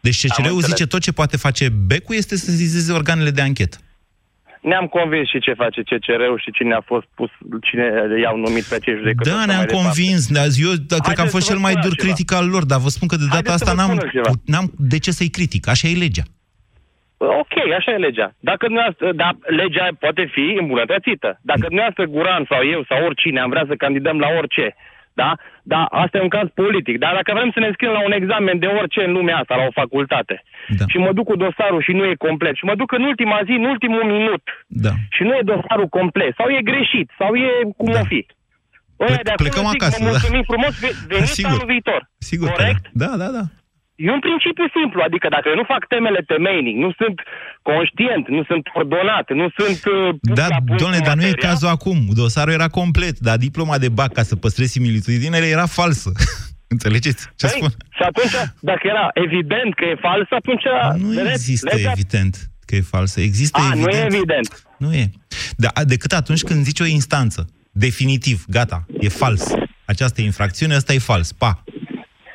[0.00, 0.66] Deci CCR-ul înțeles.
[0.66, 3.76] zice tot ce poate face BEC-ul este să zizeze organele de anchetă.
[4.70, 7.30] Ne-am convins și ce face CCR-ul și cine a fost pus,
[7.68, 7.86] cine
[8.22, 9.34] i-au numit pe acești judecători.
[9.36, 9.84] Da, și ne-am mai departe.
[9.84, 10.20] convins.
[10.34, 12.12] Ne- Eu da, cred că am Haideți fost să cel vă mai spun dur altceva.
[12.12, 14.02] critic al lor, dar vă spun că de data Haideți să asta vă n-am, spun
[14.04, 14.30] altceva.
[14.52, 15.62] n-am de ce să-i critic.
[15.74, 16.26] Așa e legea.
[17.42, 18.28] Ok, așa e legea.
[18.50, 19.28] Dacă dumneavoastră, da,
[19.60, 21.28] legea poate fi îmbunătățită.
[21.50, 24.64] Dacă dumneavoastră Guran sau eu sau oricine am vrea să candidăm la orice,
[25.22, 25.30] da?
[25.72, 26.96] Da, asta e un caz politic.
[27.04, 29.64] Dar dacă vrem să ne scriem la un examen de orice în lumea asta, la
[29.70, 30.36] o facultate,
[30.78, 30.84] da.
[30.92, 33.52] și mă duc cu dosarul și nu e complet, și mă duc în ultima zi,
[33.60, 34.42] în ultimul minut,
[34.86, 34.92] Da.
[35.16, 38.20] și nu e dosarul complet, sau e greșit, sau e cum o fi.
[39.00, 40.10] Ăia de acolo plecăm zic, acasă, vă da.
[40.10, 41.50] mulțumim frumos, ve- veniți Sigur.
[41.50, 42.00] anul viitor.
[42.18, 42.84] Sigur că Corect?
[42.92, 43.06] da.
[43.06, 43.44] Da, da, da.
[43.96, 47.16] E un principiu simplu, adică dacă eu nu fac temele temeinic, nu sunt
[47.62, 49.80] conștient, nu sunt ordonat, nu sunt...
[49.94, 51.98] uh, pus Da, la punct domnule, cu dar nu e materia, cazul acum.
[52.20, 56.10] Dosarul era complet, dar diploma de bac, ca să păstrezi similitudinele, era falsă.
[56.74, 57.70] Înțelegeți ce Păi, spun?
[57.96, 60.64] Și atunci, dacă era evident că e fals, atunci...
[60.98, 62.34] Nu vedeți, există legea- evident
[62.66, 63.20] că e falsă.
[63.20, 63.92] Există A, evident.
[63.92, 64.62] nu e evident.
[64.78, 65.10] Nu e.
[65.56, 69.54] Da, decât atunci când zici o instanță, definitiv, gata, e fals.
[69.86, 71.32] Această infracțiune, ăsta e fals.
[71.32, 71.62] Pa.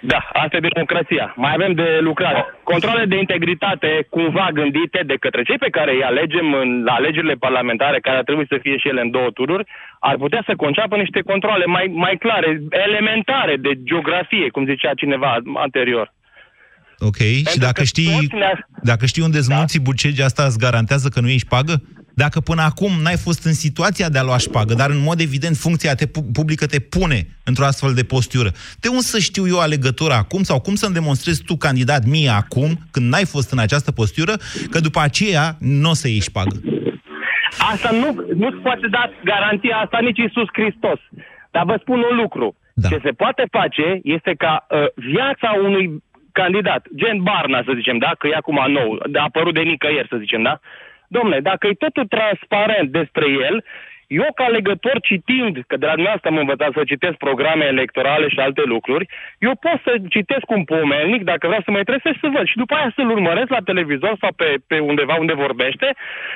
[0.01, 1.33] Da, asta e democrația.
[1.35, 2.35] Mai avem de lucrat.
[2.63, 7.33] Controle de integritate cumva gândite de către cei pe care îi alegem în la alegerile
[7.33, 9.65] parlamentare, care ar trebui să fie și ele în două tururi,
[9.99, 15.37] ar putea să conceapă niște controle mai, mai clare, elementare de geografie, cum zicea cineva
[15.55, 16.13] anterior.
[16.99, 17.15] Ok,
[17.51, 21.19] și dacă știi, toți ne-a- dacă știi unde îți mulți bucegi, asta îți garantează că
[21.19, 21.73] nu ești pagă?
[22.23, 25.55] Dacă până acum n-ai fost în situația de a lua șpagă, dar în mod evident
[25.65, 28.49] funcția te, pu- publică te pune într-o astfel de postură,
[28.83, 32.69] de unde să știu eu alegătura acum sau cum să-mi demonstrezi tu candidat mie acum,
[32.93, 34.33] când n-ai fost în această postură,
[34.71, 36.55] că după aceea nu o să iei șpagă?
[37.73, 38.09] Asta nu,
[38.41, 40.99] nu-ți poate da garanția asta nici Iisus Hristos.
[41.51, 42.47] Dar vă spun un lucru.
[42.73, 42.87] Da.
[42.91, 44.69] Ce se poate face este ca uh,
[45.13, 45.85] viața unui
[46.31, 48.11] candidat, gen Barna, să zicem, da?
[48.19, 50.59] Că e acum nou, a apărut de nicăieri, să zicem, da?
[51.09, 53.63] Domne, dacă e totul transparent despre el,
[54.09, 58.39] eu ca legător citind, că de la dumneavoastră am învățat să citesc programe electorale și
[58.39, 59.05] alte lucruri,
[59.47, 62.73] eu pot să citesc un pomelnic dacă vreau să mă interesez să văd și după
[62.75, 65.87] aia să-l urmăresc la televizor sau pe, pe undeva unde vorbește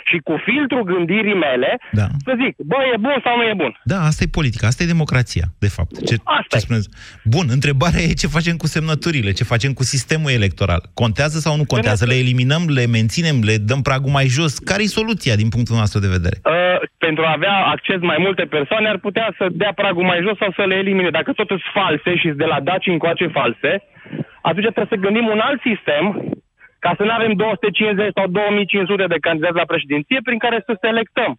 [0.09, 2.07] și cu filtrul gândirii mele da.
[2.27, 3.73] să zic, bă, e bun sau nu e bun.
[3.83, 5.93] Da, asta e politica, asta e democrația, de fapt.
[6.07, 6.89] Ce, Asta ce spuneți?
[7.23, 10.81] Bun, întrebarea e ce facem cu semnăturile, ce facem cu sistemul electoral.
[10.93, 12.05] Contează sau nu contează?
[12.05, 14.53] Le eliminăm, le menținem, le dăm pragul mai jos?
[14.57, 16.38] Care e soluția din punctul nostru de vedere?
[16.45, 16.53] Uh,
[16.97, 20.52] pentru a avea acces mai multe persoane ar putea să dea pragul mai jos sau
[20.56, 21.10] să le elimine.
[21.10, 23.71] Dacă tot sunt false și de la daci încoace false,
[24.41, 26.04] atunci trebuie să gândim un alt sistem
[26.80, 31.32] ca să nu avem 250 sau 2500 de candidați la președinție prin care să selectăm.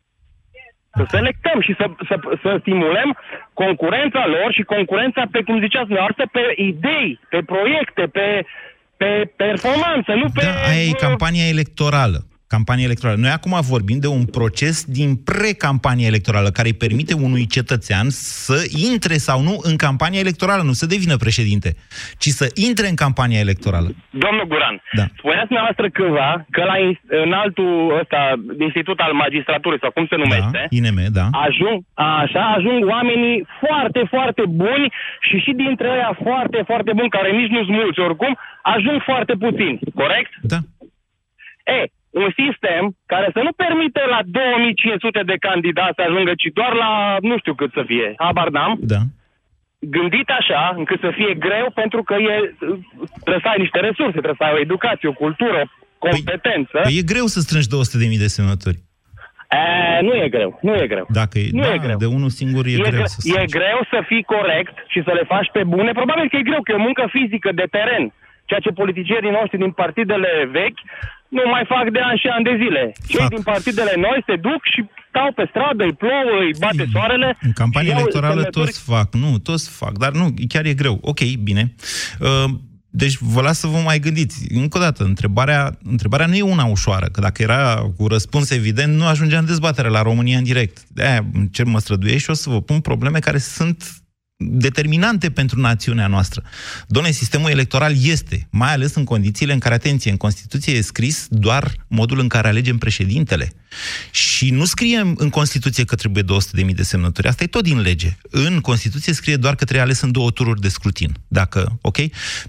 [0.98, 3.08] Să selectăm și să, să, să stimulăm
[3.52, 8.26] concurența lor și concurența, pe cum ziceați dumneavoastră, pe idei, pe proiecte, pe,
[8.96, 10.40] pe performanță, nu pe...
[10.44, 13.18] Da, aia e campania electorală campanie electorală.
[13.20, 18.58] Noi acum vorbim de un proces din pre-campanie electorală care îi permite unui cetățean să
[18.92, 21.70] intre sau nu în campania electorală, nu să devină președinte,
[22.18, 23.88] ci să intre în campania electorală.
[24.10, 25.04] Domnul Guran, da.
[25.16, 26.76] spuneați dumneavoastră cândva că la
[27.24, 28.20] în altul ăsta,
[28.58, 31.26] institut al magistraturii, sau cum se numește, da, INM, da.
[31.46, 31.78] ajung,
[32.22, 34.86] așa, ajung oamenii foarte, foarte buni
[35.26, 39.78] și și dintre ei foarte, foarte buni, care nici nu-s mulți oricum, ajung foarte puțini,
[39.94, 40.32] corect?
[40.42, 40.58] Da.
[41.64, 41.78] E,
[42.22, 46.90] un sistem care să nu permite la 2500 de candidați să ajungă, ci doar la
[47.28, 48.74] nu știu cât să fie, habar n-am.
[48.94, 49.00] Da.
[49.96, 52.34] Gândit așa, încât să fie greu, pentru că e,
[53.24, 55.60] trebuie să ai niște resurse, trebuie să ai o educație, o cultură,
[55.98, 56.78] competență.
[56.82, 57.68] Păi, e greu să strângi
[58.14, 58.78] 200.000 de semnături.
[59.50, 61.06] E, nu e greu, nu e greu.
[61.20, 61.96] Dacă e, nu da, e greu.
[61.96, 63.40] de unul singur e, E, greu gre- să strângi.
[63.54, 65.92] e greu să fii corect și să le faci pe bune.
[65.92, 68.12] Probabil că e greu, că e o muncă fizică de teren.
[68.44, 70.80] Ceea ce politicienii noștri din partidele vechi
[71.38, 72.82] nu mai fac de ani și ani de zile.
[73.12, 77.28] Cei din partidele noi se duc și stau pe stradă, îi plouă, îi bate soarele.
[77.48, 78.64] În campanie și iau electorală semnături.
[78.64, 80.96] toți fac, nu, toți fac, dar nu, chiar e greu.
[81.10, 81.64] Ok, bine.
[82.20, 82.50] Uh,
[82.96, 84.36] deci vă las să vă mai gândiți.
[84.54, 88.96] Încă o dată, întrebarea, întrebarea nu e una ușoară, că dacă era cu răspuns evident,
[88.96, 90.78] nu ajungea în dezbatere la România în direct.
[90.88, 94.03] De-aia încerc mă străduiești și o să vă pun probleme care sunt
[94.36, 96.42] determinante pentru națiunea noastră.
[96.88, 101.26] Doamne, sistemul electoral este, mai ales în condițiile în care, atenție, în Constituție e scris
[101.30, 103.52] doar modul în care alegem președintele.
[104.10, 106.22] Și nu scrie în Constituție că trebuie
[106.66, 107.28] 200.000 de semnături.
[107.28, 108.16] Asta e tot din lege.
[108.30, 111.16] În Constituție scrie doar că trebuie ales în două tururi de scrutin.
[111.28, 111.98] Dacă, ok?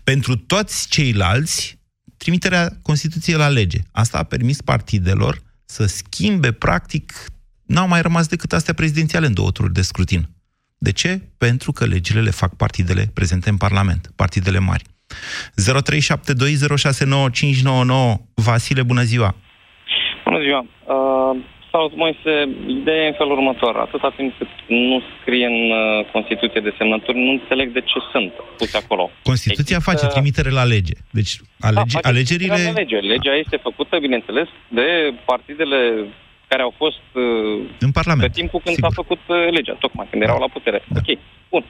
[0.04, 1.78] Pentru toți ceilalți,
[2.18, 3.80] trimiterea Constituției la lege.
[3.92, 7.14] Asta a permis partidelor să schimbe, practic,
[7.66, 10.35] n-au mai rămas decât astea prezidențiale în două tururi de scrutin.
[10.88, 11.12] De ce?
[11.46, 14.84] Pentru că legile le fac partidele prezente în Parlament, partidele mari.
[14.84, 14.90] 0372069599
[18.48, 19.30] Vasile, bună ziua!
[20.28, 20.62] Bună ziua!
[20.94, 21.32] Uh,
[21.72, 22.34] salut, Moise.
[22.82, 23.74] Ideea e în felul următor.
[23.86, 25.80] Atâta timp cât nu scrie în uh,
[26.16, 29.04] Constituție de semnături, nu înțeleg de ce sunt puse acolo.
[29.24, 30.96] Constituția Există- face trimitere la lege.
[31.20, 31.34] Deci
[31.68, 32.54] alege, da, face alegerile...
[32.54, 32.98] trimitere la Lege.
[33.14, 34.48] Legea este făcută, bineînțeles,
[34.80, 34.88] de
[35.32, 35.80] partidele
[36.56, 40.22] care au fost uh, În Parlament, pe timpul când s-a făcut uh, legea, tocmai când
[40.28, 40.80] erau la putere.
[40.90, 41.00] Da.
[41.00, 41.10] Ok,
[41.50, 41.64] bun.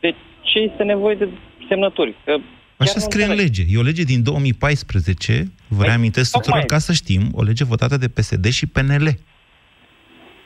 [0.00, 0.14] De
[0.48, 1.28] ce este nevoie de
[1.68, 2.14] semnături?
[2.24, 3.56] Că Așa chiar nu scrie în înțeleg.
[3.56, 3.62] lege.
[3.74, 6.80] E o lege din 2014, vă reamintesc tuturor Păi, tocmai.
[6.80, 9.06] ca să știm, o lege votată de PSD și PNL.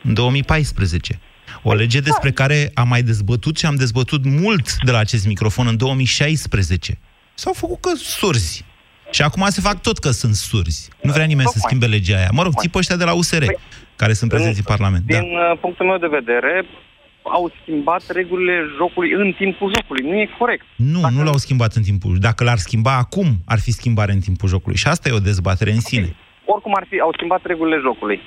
[0.02, 1.20] În 2014.
[1.62, 5.66] O lege despre care am mai dezbătut și am dezbătut mult de la acest microfon
[5.66, 6.98] în 2016.
[7.34, 8.64] S-au făcut că surzi.
[9.10, 10.88] Și acum se fac tot că sunt surzi.
[11.02, 12.28] Nu vrea nimeni să schimbe legea aia.
[12.32, 13.44] Mă rog, țipă ăștia de la USR,
[13.96, 15.04] care sunt prezenți în Parlament.
[15.06, 15.18] Da.
[15.18, 16.64] Din uh, punctul meu de vedere,
[17.22, 20.10] au schimbat regulile jocului în timpul jocului.
[20.10, 20.64] Nu e corect.
[20.76, 22.16] Nu, nu l-au schimbat în timpul.
[22.18, 24.76] Dacă l-ar schimba acum, ar fi schimbare în timpul jocului.
[24.76, 26.16] Și asta e o dezbatere în sine.
[26.44, 28.20] Oricum ar fi, au schimbat regulile jocului.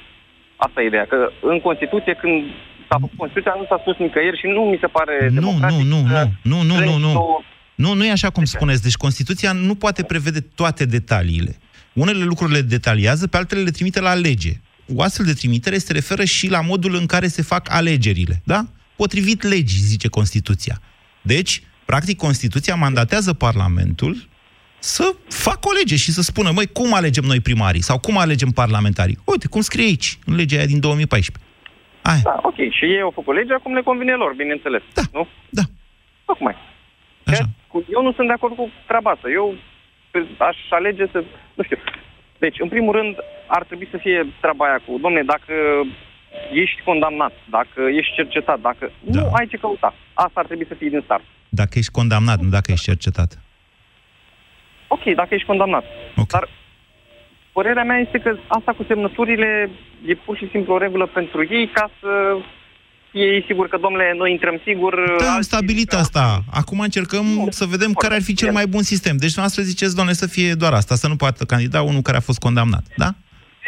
[0.55, 1.05] Asta e ideea.
[1.05, 2.43] Că în Constituție, când
[2.87, 5.99] s-a făcut Constituția, nu s-a spus nicăieri și nu mi se pare Nu, democratic nu,
[6.01, 7.43] nu, să nu, nu, nu, nu, strângi nu.
[7.75, 8.81] Două- Nu, nu e așa cum spuneți.
[8.81, 11.57] Deci Constituția nu poate prevede toate detaliile.
[11.93, 14.51] Unele lucruri le detaliază, pe altele le trimite la lege.
[14.95, 18.65] O astfel de trimitere se referă și la modul în care se fac alegerile, da?
[18.95, 20.81] Potrivit legii, zice Constituția.
[21.21, 24.27] Deci, practic, Constituția mandatează Parlamentul
[24.79, 28.49] să facă o lege și să spună, măi, cum alegem noi primarii sau cum alegem
[28.49, 29.17] parlamentarii?
[29.23, 31.45] Uite, cum scrie aici, în legea aia din 2014.
[32.23, 32.55] Da, ok.
[32.55, 34.81] Și ei au făcut legea cum le convine lor, bineînțeles.
[34.93, 35.01] Da.
[35.13, 35.27] Nu?
[35.49, 35.61] Da.
[36.25, 36.55] Tocmai.
[37.23, 37.31] Că
[37.73, 39.27] cu- Eu nu sunt de acord cu treaba asta.
[39.29, 39.55] Eu
[40.49, 41.23] aș alege să...
[41.57, 41.77] Nu știu.
[42.37, 43.15] Deci, în primul rând,
[43.47, 44.91] ar trebui să fie treaba aia cu...
[45.01, 45.53] Domne, dacă
[46.63, 48.91] ești condamnat, dacă ești cercetat, dacă...
[48.99, 49.21] Da.
[49.21, 49.93] Nu ai ce căuta.
[50.13, 51.23] Asta ar trebui să fie din start.
[51.49, 53.39] Dacă ești condamnat, nu dacă ești cercetat.
[54.87, 55.83] Ok, dacă ești condamnat.
[56.11, 56.25] Okay.
[56.27, 56.49] Dar
[57.51, 59.69] părerea mea este că asta cu semnăturile
[60.05, 62.41] e pur și simplu o regulă pentru ei ca să fie
[63.13, 65.15] ei sigur că, domnule, noi intrăm sigur...
[65.19, 66.43] Da, am stabilit asta.
[66.51, 69.17] Acum încercăm să vedem care ar fi cel mai bun sistem.
[69.17, 72.27] Deci noastră ziceți, doamne, să fie doar asta, să nu poată candida unul care a
[72.29, 72.83] fost condamnat.
[72.97, 73.09] Da?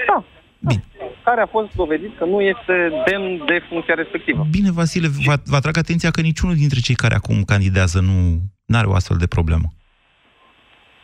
[0.07, 0.23] Da.
[0.59, 0.83] Bine.
[1.23, 4.47] Care a fost dovedit că nu este demn de funcția respectivă.
[4.51, 8.39] Bine, Vasile, vă, vă atrag atenția că niciunul dintre cei care acum candidează nu
[8.77, 9.67] are o astfel de problemă.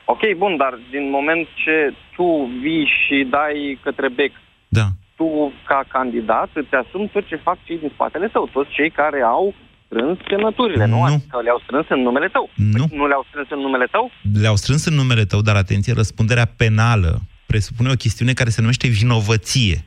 [0.05, 4.31] Ok, bun, dar din moment ce tu vii și dai către bec,
[4.67, 4.87] Da.
[5.21, 9.21] Tu, ca candidat, îți asumi tot ce fac cei din spatele tău, toți cei care
[9.21, 9.53] au
[9.85, 10.97] strâns semnăturile, nu?
[10.97, 11.03] Nu.
[11.03, 12.49] Adică le-au strâns în numele tău.
[12.55, 12.87] Nu.
[12.87, 14.11] Păi nu le-au strâns în numele tău?
[14.41, 17.11] Le-au strâns în numele tău, dar atenție, răspunderea penală
[17.45, 19.85] presupune o chestiune care se numește vinovăție.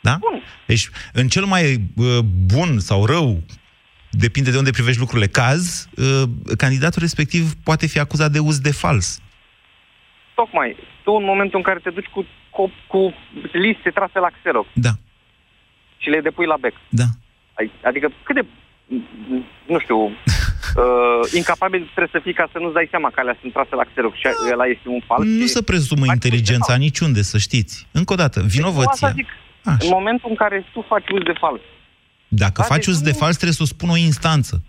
[0.00, 0.16] Da?
[0.20, 0.42] Bun.
[0.66, 1.64] Deci, în cel mai
[1.96, 2.18] uh,
[2.54, 3.42] bun sau rău,
[4.10, 6.22] depinde de unde privești lucrurile, caz, uh,
[6.56, 9.20] candidatul respectiv poate fi acuzat de uz de fals.
[10.34, 10.76] Tocmai.
[11.04, 13.00] Tu în momentul în care te duci cu, cu, cu
[13.66, 14.92] liste trase la Xerox Da.
[16.02, 16.74] și le depui la bec.
[16.88, 17.04] Da.
[17.58, 18.44] Ai- Adică cât de,
[19.72, 20.12] nu știu, uh,
[21.40, 24.14] incapabil trebuie să fii ca să nu-ți dai seama că alea sunt trase la Xerox
[24.16, 25.24] și ăla este un fals.
[25.26, 27.86] Nu și- se presumă inteligența niciunde, să știți.
[27.92, 29.10] Încă o dată, Deci, Asta vinovăția.
[29.20, 29.28] zic,
[29.64, 31.60] în momentul în care tu faci uz de fals,
[32.28, 34.62] Dacă Da, faci deci uz de nu- fals, trebuie să o spun o instanță.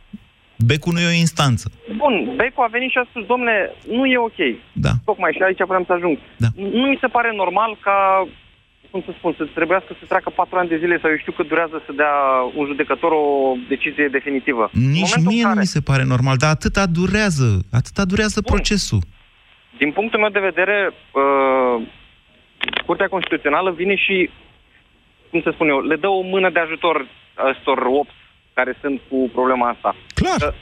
[0.55, 1.71] Becul nu e o instanță.
[1.95, 4.39] Bun, Becu a venit și a spus, domnule, nu e ok.
[4.73, 4.89] Da.
[5.05, 6.17] Tocmai și aici vreau să ajung.
[6.37, 6.47] Da.
[6.55, 8.27] Nu mi se pare normal ca,
[8.91, 11.43] cum să spun, să trebuiască să treacă patru ani de zile sau eu știu că
[11.43, 12.13] durează să dea
[12.55, 14.69] un judecător o decizie definitivă.
[14.73, 18.05] În Nici momentul mie în nu care, mi se pare normal, dar atâta durează, atâta
[18.05, 19.01] durează procesul.
[19.77, 21.87] din punctul meu de vedere, uh,
[22.85, 24.29] Curtea Constituțională vine și,
[25.29, 27.07] cum să spun eu, le dă o mână de ajutor
[27.51, 28.09] ăstor 8
[28.53, 29.95] care sunt cu problema asta.
[30.13, 30.37] Clar.
[30.37, 30.53] Că,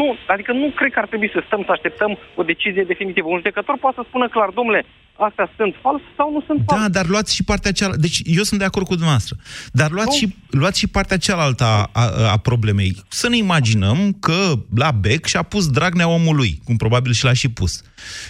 [0.00, 3.26] nu, adică nu cred că ar trebui să stăm să așteptăm o decizie definitivă.
[3.28, 4.84] Un judecător poate să spună clar, domnule,
[5.18, 6.80] astea sunt fals sau nu sunt fals.
[6.80, 8.00] Da, dar luați și partea cealaltă.
[8.00, 9.36] Deci eu sunt de acord cu dumneavoastră.
[9.72, 12.96] Dar luați, și, luați și partea cealaltă a, a, a problemei.
[13.08, 17.48] Să ne imaginăm că la bec și-a pus Dragnea omului, cum probabil și l-a și
[17.48, 17.82] pus.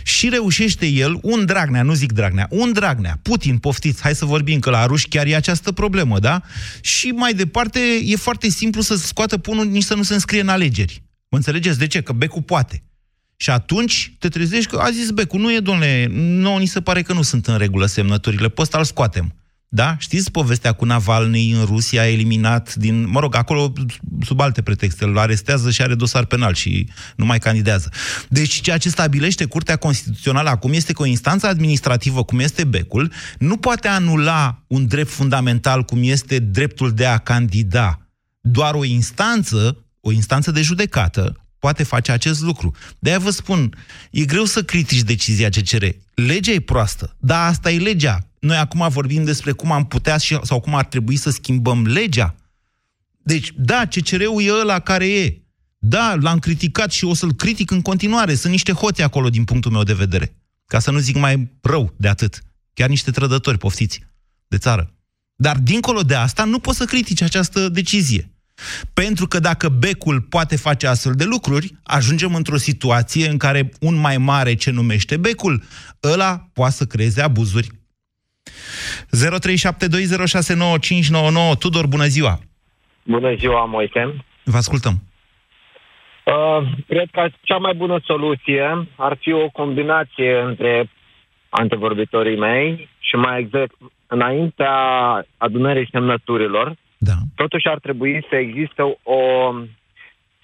[0.05, 4.59] Și reușește el, un Dragnea, nu zic Dragnea, un Dragnea, Putin, poftiți, hai să vorbim,
[4.59, 6.41] că la ruși chiar e această problemă, da?
[6.81, 10.49] Și mai departe, e foarte simplu să scoată punul nici să nu se înscrie în
[10.49, 11.03] alegeri.
[11.33, 11.79] Mă înțelegeți?
[11.79, 12.01] De ce?
[12.01, 12.83] Că becul poate.
[13.37, 17.03] Și atunci te trezești că a zis Becu, nu e, domnule, nouă ni se pare
[17.03, 19.35] că nu sunt în regulă semnăturile, pe ăsta îl scoatem.
[19.69, 19.97] Da?
[19.99, 23.09] Știți povestea cu Navalny în Rusia, eliminat din...
[23.09, 23.73] Mă rog, acolo,
[24.25, 27.89] sub alte pretexte, îl arestează și are dosar penal și nu mai candidează.
[28.29, 33.13] Deci, ceea ce stabilește Curtea Constituțională acum este că o instanță administrativă, cum este Becul,
[33.39, 38.01] nu poate anula un drept fundamental, cum este dreptul de a candida.
[38.41, 42.75] Doar o instanță, o instanță de judecată, poate face acest lucru.
[42.99, 43.75] De-aia vă spun,
[44.11, 45.85] e greu să critici decizia CCR.
[46.15, 48.27] Legea e proastă, dar asta e legea.
[48.39, 52.35] Noi acum vorbim despre cum am putea și, sau cum ar trebui să schimbăm legea.
[53.23, 55.43] Deci, da, CCR-ul e ăla care e.
[55.79, 58.35] Da, l-am criticat și o să-l critic în continuare.
[58.35, 60.35] Sunt niște hoți acolo din punctul meu de vedere.
[60.67, 62.43] Ca să nu zic mai rău de atât.
[62.75, 64.01] Chiar niște trădători, poftiți,
[64.49, 64.95] de țară.
[65.37, 68.33] Dar dincolo de asta, nu poți să critici această decizie.
[68.95, 73.95] Pentru că dacă becul poate face astfel de lucruri, ajungem într-o situație în care un
[73.95, 75.63] mai mare ce numește becul,
[76.13, 77.69] ăla poate să creeze abuzuri.
[81.53, 82.39] 0372069599 Tudor, bună ziua!
[83.03, 84.25] Bună ziua, Moise.
[84.45, 85.03] Vă ascultăm.
[86.25, 90.91] Uh, cred că cea mai bună soluție ar fi o combinație între
[91.49, 93.75] antevorbitorii mei și mai exact
[94.07, 94.75] înaintea
[95.37, 96.77] adunării semnăturilor.
[97.05, 97.17] Da.
[97.35, 99.21] Totuși ar trebui să existe o,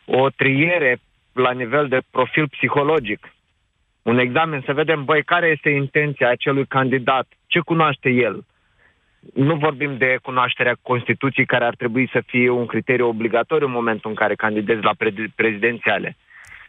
[0.05, 1.01] o triere
[1.33, 3.33] la nivel de profil psihologic.
[4.03, 8.45] Un examen să vedem, băi, care este intenția acelui candidat, ce cunoaște el.
[9.35, 14.11] Nu vorbim de cunoașterea Constituției, care ar trebui să fie un criteriu obligatoriu în momentul
[14.11, 16.17] în care candidezi la pre- prezidențiale.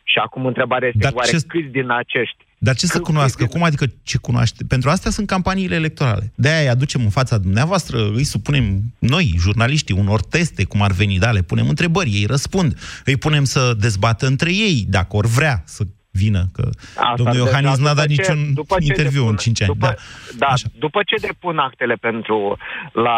[0.04, 3.45] Și acum întrebarea este, Dar oare ce- câți din acești Dar ce să cunoască?
[3.45, 4.64] Cum adică ce cunoaște?
[4.68, 6.32] Pentru astea sunt campaniile electorale.
[6.36, 11.18] De-aia îi aducem în fața dumneavoastră, îi supunem noi, jurnaliștii, unor teste, cum ar veni,
[11.20, 12.80] da, le punem întrebări, ei răspund.
[13.05, 17.36] Îi punem să dezbată între ei, dacă or vrea să vină, că Asta domnul ar
[17.47, 19.72] Iohannis depinde n-a dat după ce- niciun după ce interviu depun- în 5 ani.
[19.74, 19.95] După,
[20.38, 20.45] Da.
[20.47, 22.57] da, după ce depun actele pentru
[22.93, 23.18] la...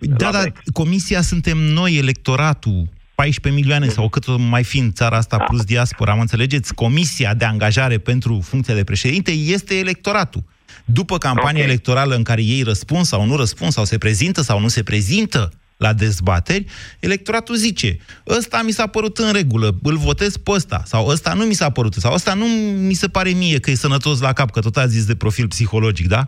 [0.00, 2.88] Da, la dar comisia suntem noi, electoratul,
[3.18, 6.74] 14 milioane sau cât o mai fi în țara asta plus diaspora, mă înțelegeți?
[6.74, 10.42] Comisia de angajare pentru funcția de președinte este electoratul.
[10.84, 11.64] După campania okay.
[11.64, 15.52] electorală în care ei răspund sau nu răspund, sau se prezintă sau nu se prezintă
[15.76, 16.64] la dezbateri,
[17.00, 17.98] electoratul zice,
[18.28, 21.70] ăsta mi s-a părut în regulă, îl votez pe ăsta, sau ăsta nu mi s-a
[21.70, 22.44] părut, sau ăsta nu
[22.86, 25.48] mi se pare mie că e sănătos la cap, că tot a zis de profil
[25.48, 26.26] psihologic, da?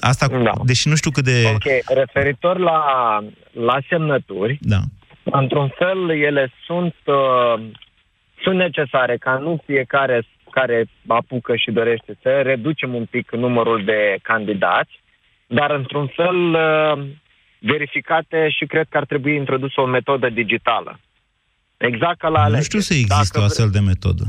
[0.00, 0.52] Asta, da.
[0.64, 1.50] deși nu știu cât de...
[1.54, 2.80] Ok, referitor la,
[3.52, 4.80] la semnături, Da.
[5.24, 7.64] Într-un fel ele sunt, uh,
[8.42, 14.18] sunt necesare ca nu fiecare care apucă și dorește să reducem un pic numărul de
[14.22, 15.00] candidați,
[15.46, 17.04] dar într-un fel uh,
[17.58, 21.00] verificate și cred că ar trebui introdusă o metodă digitală.
[21.76, 22.56] Exact ca la alegeri.
[22.56, 24.24] Nu știu să existe o astfel de metodă.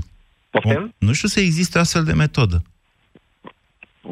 [0.50, 0.94] Poftim?
[0.98, 2.64] Nu știu să existe o astfel de metodă.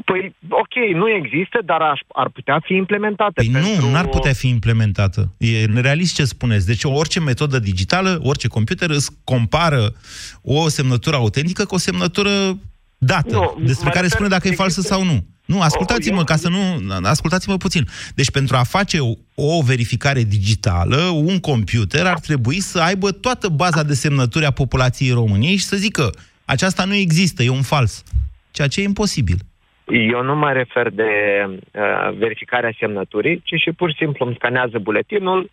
[0.06, 3.32] Păi, ok, nu există, dar ar, ar putea fi implementată.
[3.34, 3.86] Păi pentru...
[3.86, 5.34] nu, n-ar putea fi implementată.
[5.38, 6.66] E realist ce spuneți.
[6.66, 9.94] Deci orice metodă digitală, orice computer îți compară
[10.42, 12.60] o semnătură autentică cu o semnătură
[12.98, 15.26] dată, Nu, despre mă care refer- spune dacă e falsă sau nu.
[15.46, 16.60] Nu, ascultați-mă, eu- ca să nu...
[17.04, 17.88] Ascultați-mă puțin.
[18.16, 23.48] Deci pentru a face o, o verificare digitală, un computer ar trebui să aibă toată
[23.50, 26.10] baza de semnături a populației României și să zică
[26.46, 28.04] aceasta nu există, e un fals.
[28.52, 29.40] Ceea ce e imposibil.
[29.92, 31.12] Eu nu mă refer de
[31.48, 35.50] uh, verificarea semnăturii, ci și pur și simplu îmi scanează buletinul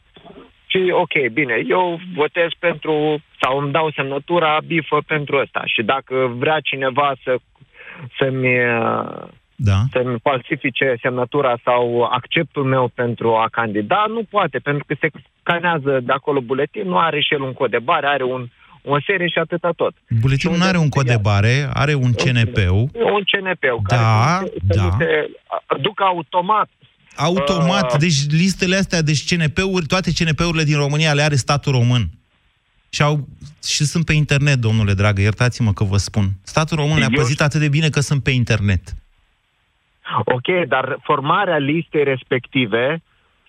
[0.71, 6.33] și ok, bine, eu votez pentru sau îmi dau semnătura bifă pentru ăsta și dacă
[6.37, 7.37] vrea cineva să,
[8.19, 9.79] să-mi, uh, da.
[9.93, 15.09] să-mi falsifice semnătura sau acceptul meu pentru a candida, nu poate, pentru că se
[15.41, 18.47] scanează de acolo buletinul, are și el un cod de bare, are un,
[18.85, 19.95] o serie și atâta tot.
[20.21, 22.57] Buletinul nu are un cod de bare, are un CNP.
[22.93, 24.83] Un CNP Da, care să, da.
[24.83, 25.31] să se
[25.81, 26.69] ducă automat
[27.17, 32.09] Automat, Uh, deci listele astea, deci CNP-uri, toate CNP-urile din România le are statul român.
[32.91, 33.29] Și, au,
[33.65, 36.25] și sunt pe internet, domnule dragă, iertați-mă că vă spun.
[36.43, 38.81] Statul român le-a Eu- păzit atât de bine că sunt pe internet.
[40.25, 43.03] Ok, dar formarea listei respective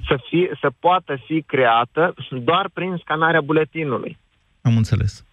[0.07, 4.17] să, fie, să poată fi creată doar prin scanarea buletinului.
[4.61, 5.23] Am înțeles.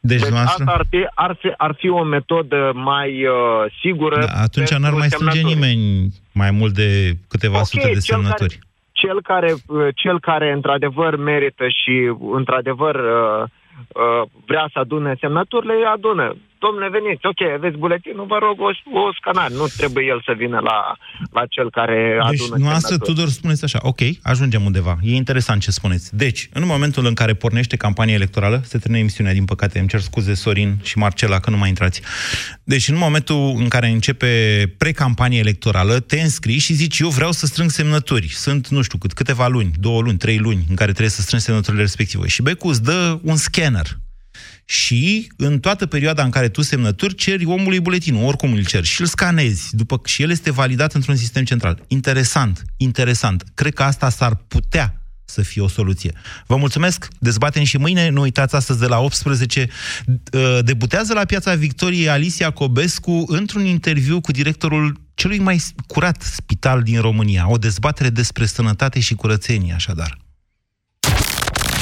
[0.00, 3.34] Deci, Deci dumneavoastră- asta ar fi, ar, fi, ar fi o metodă mai uh,
[3.80, 4.18] sigură.
[4.18, 5.54] Da, atunci pentru n-ar mai strânge semnături.
[5.60, 8.58] nimeni mai mult de câteva Ok, sute de cel semnături.
[8.92, 15.72] Cel care, uh, cel care într-adevăr merită și într-adevăr uh, uh, vrea să adune semnăturile,
[15.72, 16.36] îi adună.
[16.64, 19.54] Domnule, veniți, ok, aveți buletinul, vă rog o, o scanare.
[19.54, 20.78] Nu trebuie el să vină la,
[21.32, 23.14] la cel care Deci, adună noastră, semnături.
[23.14, 24.94] Tudor, spuneți așa, ok, ajungem undeva.
[25.02, 26.16] E interesant ce spuneți.
[26.16, 30.00] Deci, în momentul în care pornește campania electorală, se termină emisiunea, din păcate, îmi cer
[30.00, 32.02] scuze, Sorin și Marcela, că nu mai intrați.
[32.64, 34.28] Deci, în momentul în care începe
[34.78, 38.28] pre-campanie electorală, te înscrii și zici, eu vreau să strâng semnături.
[38.28, 41.44] Sunt, nu știu cât, câteva luni, două luni, trei luni, în care trebuie să strângi
[41.44, 42.26] semnăturile respective.
[42.26, 43.86] Și Becu îți dă un scanner
[44.64, 49.00] și în toată perioada în care tu semnături, ceri omului buletinul, oricum îl ceri, și
[49.00, 51.84] îl scanezi, după și el este validat într-un sistem central.
[51.86, 53.44] Interesant, interesant.
[53.54, 56.12] Cred că asta s-ar putea să fie o soluție.
[56.46, 59.68] Vă mulțumesc, dezbatem și mâine, nu uitați astăzi de la 18,
[60.32, 66.82] uh, debutează la Piața Victoriei Alicia Cobescu într-un interviu cu directorul celui mai curat spital
[66.82, 67.50] din România.
[67.50, 70.23] O dezbatere despre sănătate și curățenie, așadar.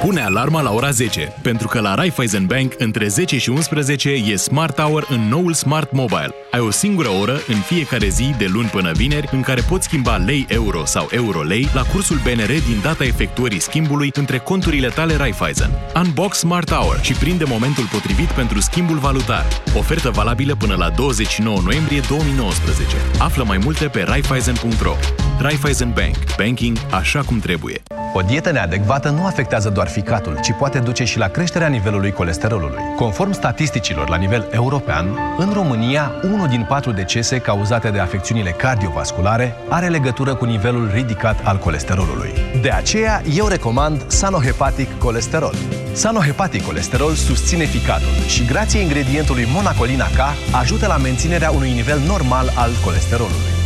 [0.00, 4.36] Pune alarma la ora 10, pentru că la Raiffeisen Bank între 10 și 11 e
[4.36, 6.34] Smart Hour în noul Smart Mobile.
[6.50, 10.16] Ai o singură oră în fiecare zi de luni până vineri în care poți schimba
[10.16, 15.70] lei-euro sau euro-lei la cursul BNR din data efectuării schimbului între conturile tale Raiffeisen.
[15.94, 19.46] Unbox Smart Hour și prinde momentul potrivit pentru schimbul valutar.
[19.76, 22.96] Ofertă valabilă până la 29 noiembrie 2019.
[23.18, 24.94] Află mai multe pe Raiffeisen.ro
[25.40, 26.16] Raiffeisen Bank.
[26.36, 27.82] Banking așa cum trebuie.
[28.12, 32.82] O dietă neadecvată nu afectează doar ficatul, ci poate duce și la creșterea nivelului colesterolului.
[32.96, 39.54] Conform statisticilor la nivel european, în România, unul din patru decese cauzate de afecțiunile cardiovasculare
[39.68, 42.32] are legătură cu nivelul ridicat al colesterolului.
[42.62, 45.54] De aceea, eu recomand Sanohepatic Colesterol.
[45.92, 50.18] Sanohepatic Colesterol susține ficatul și, grație ingredientului monacolina K,
[50.60, 53.56] ajută la menținerea unui nivel normal al colesterolului.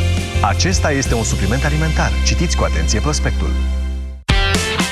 [0.42, 2.10] Acesta este un supliment alimentar.
[2.26, 3.50] Citiți cu atenție prospectul.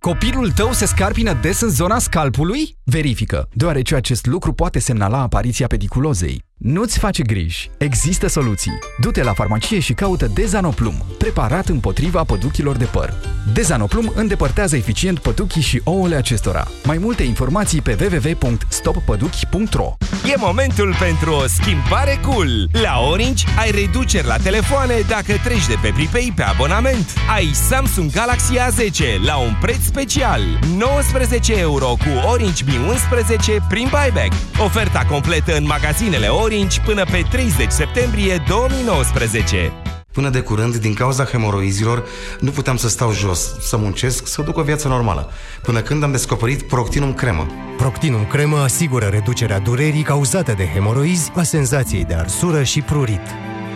[0.00, 2.76] Copilul tău se scarpină des în zona scalpului?
[2.90, 6.48] Verifică, deoarece acest lucru poate semnala apariția pediculozei.
[6.62, 8.78] Nu-ți face griji, există soluții.
[9.00, 13.14] Du-te la farmacie și caută Dezanoplum, preparat împotriva păduchilor de păr.
[13.52, 16.66] Dezanoplum îndepărtează eficient păduchii și ouăle acestora.
[16.84, 19.96] Mai multe informații pe www.stoppăduchi.ro
[20.30, 22.68] E momentul pentru o schimbare cool!
[22.72, 27.14] La Orange ai reduceri la telefoane dacă treci de pe Pripei pe abonament.
[27.34, 30.40] Ai Samsung Galaxy A10 la un preț special.
[30.76, 34.32] 19 euro cu Orange Mi 11 prin buyback.
[34.64, 39.72] Oferta completă în magazinele Orange până pe 30 septembrie 2019.
[40.12, 42.04] Până de curând, din cauza hemoroizilor,
[42.40, 45.30] nu puteam să stau jos, să muncesc, să duc o viață normală.
[45.62, 47.46] Până când am descoperit Proctinum cremă.
[47.76, 53.22] Proctinum cremă asigură reducerea durerii cauzate de hemoroizi, a senzației de arsură și prurit.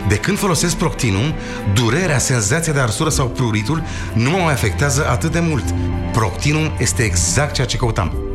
[0.07, 1.33] De când folosesc Proctinum,
[1.73, 3.83] durerea, senzația de arsură sau pruritul
[4.13, 5.65] nu mă mai afectează atât de mult.
[6.11, 8.34] Proctinum este exact ceea ce căutam.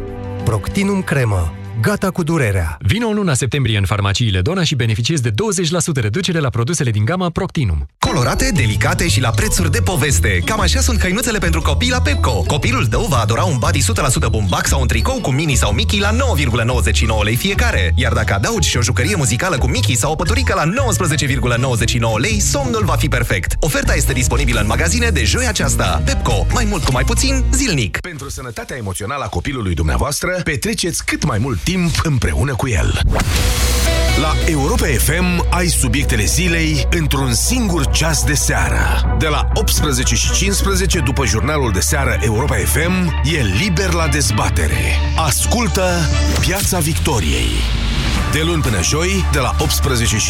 [0.51, 2.77] Proctinum cremă Gata cu durerea!
[2.81, 5.33] Vino în luna septembrie în farmaciile Dona și beneficiezi de 20%
[5.95, 7.87] reducere la produsele din gama Proctinum.
[7.99, 10.43] Colorate, delicate și la prețuri de poveste.
[10.45, 12.43] Cam așa sunt hăinuțele pentru copii la Pepco.
[12.47, 13.81] Copilul tău va adora un body
[14.27, 16.17] 100% bumbac sau un tricou cu mini sau Mickey la 9,99
[17.23, 17.93] lei fiecare.
[17.97, 22.41] Iar dacă adaugi și o jucărie muzicală cu Mickey sau o păturică la 19,99 lei,
[22.41, 23.55] somnul va fi perfect.
[23.61, 26.03] Oferta este disponibilă în magazine de joi aceasta.
[26.05, 26.47] Pepco.
[26.53, 27.99] Mai mult cu mai puțin, zilnic.
[27.99, 33.01] Pentru sănătatea emoțională a copilului dumneavoastră, petreceți cât mai mult timp împreună cu el.
[34.21, 39.17] La Europa FM ai subiectele zilei într-un singur ceas de seară.
[39.19, 44.97] De la 18 și 15 după jurnalul de seară Europa FM e liber la dezbatere.
[45.17, 45.91] Ascultă
[46.41, 47.51] Piața Victoriei.
[48.33, 50.17] De luni până joi, de la 18 și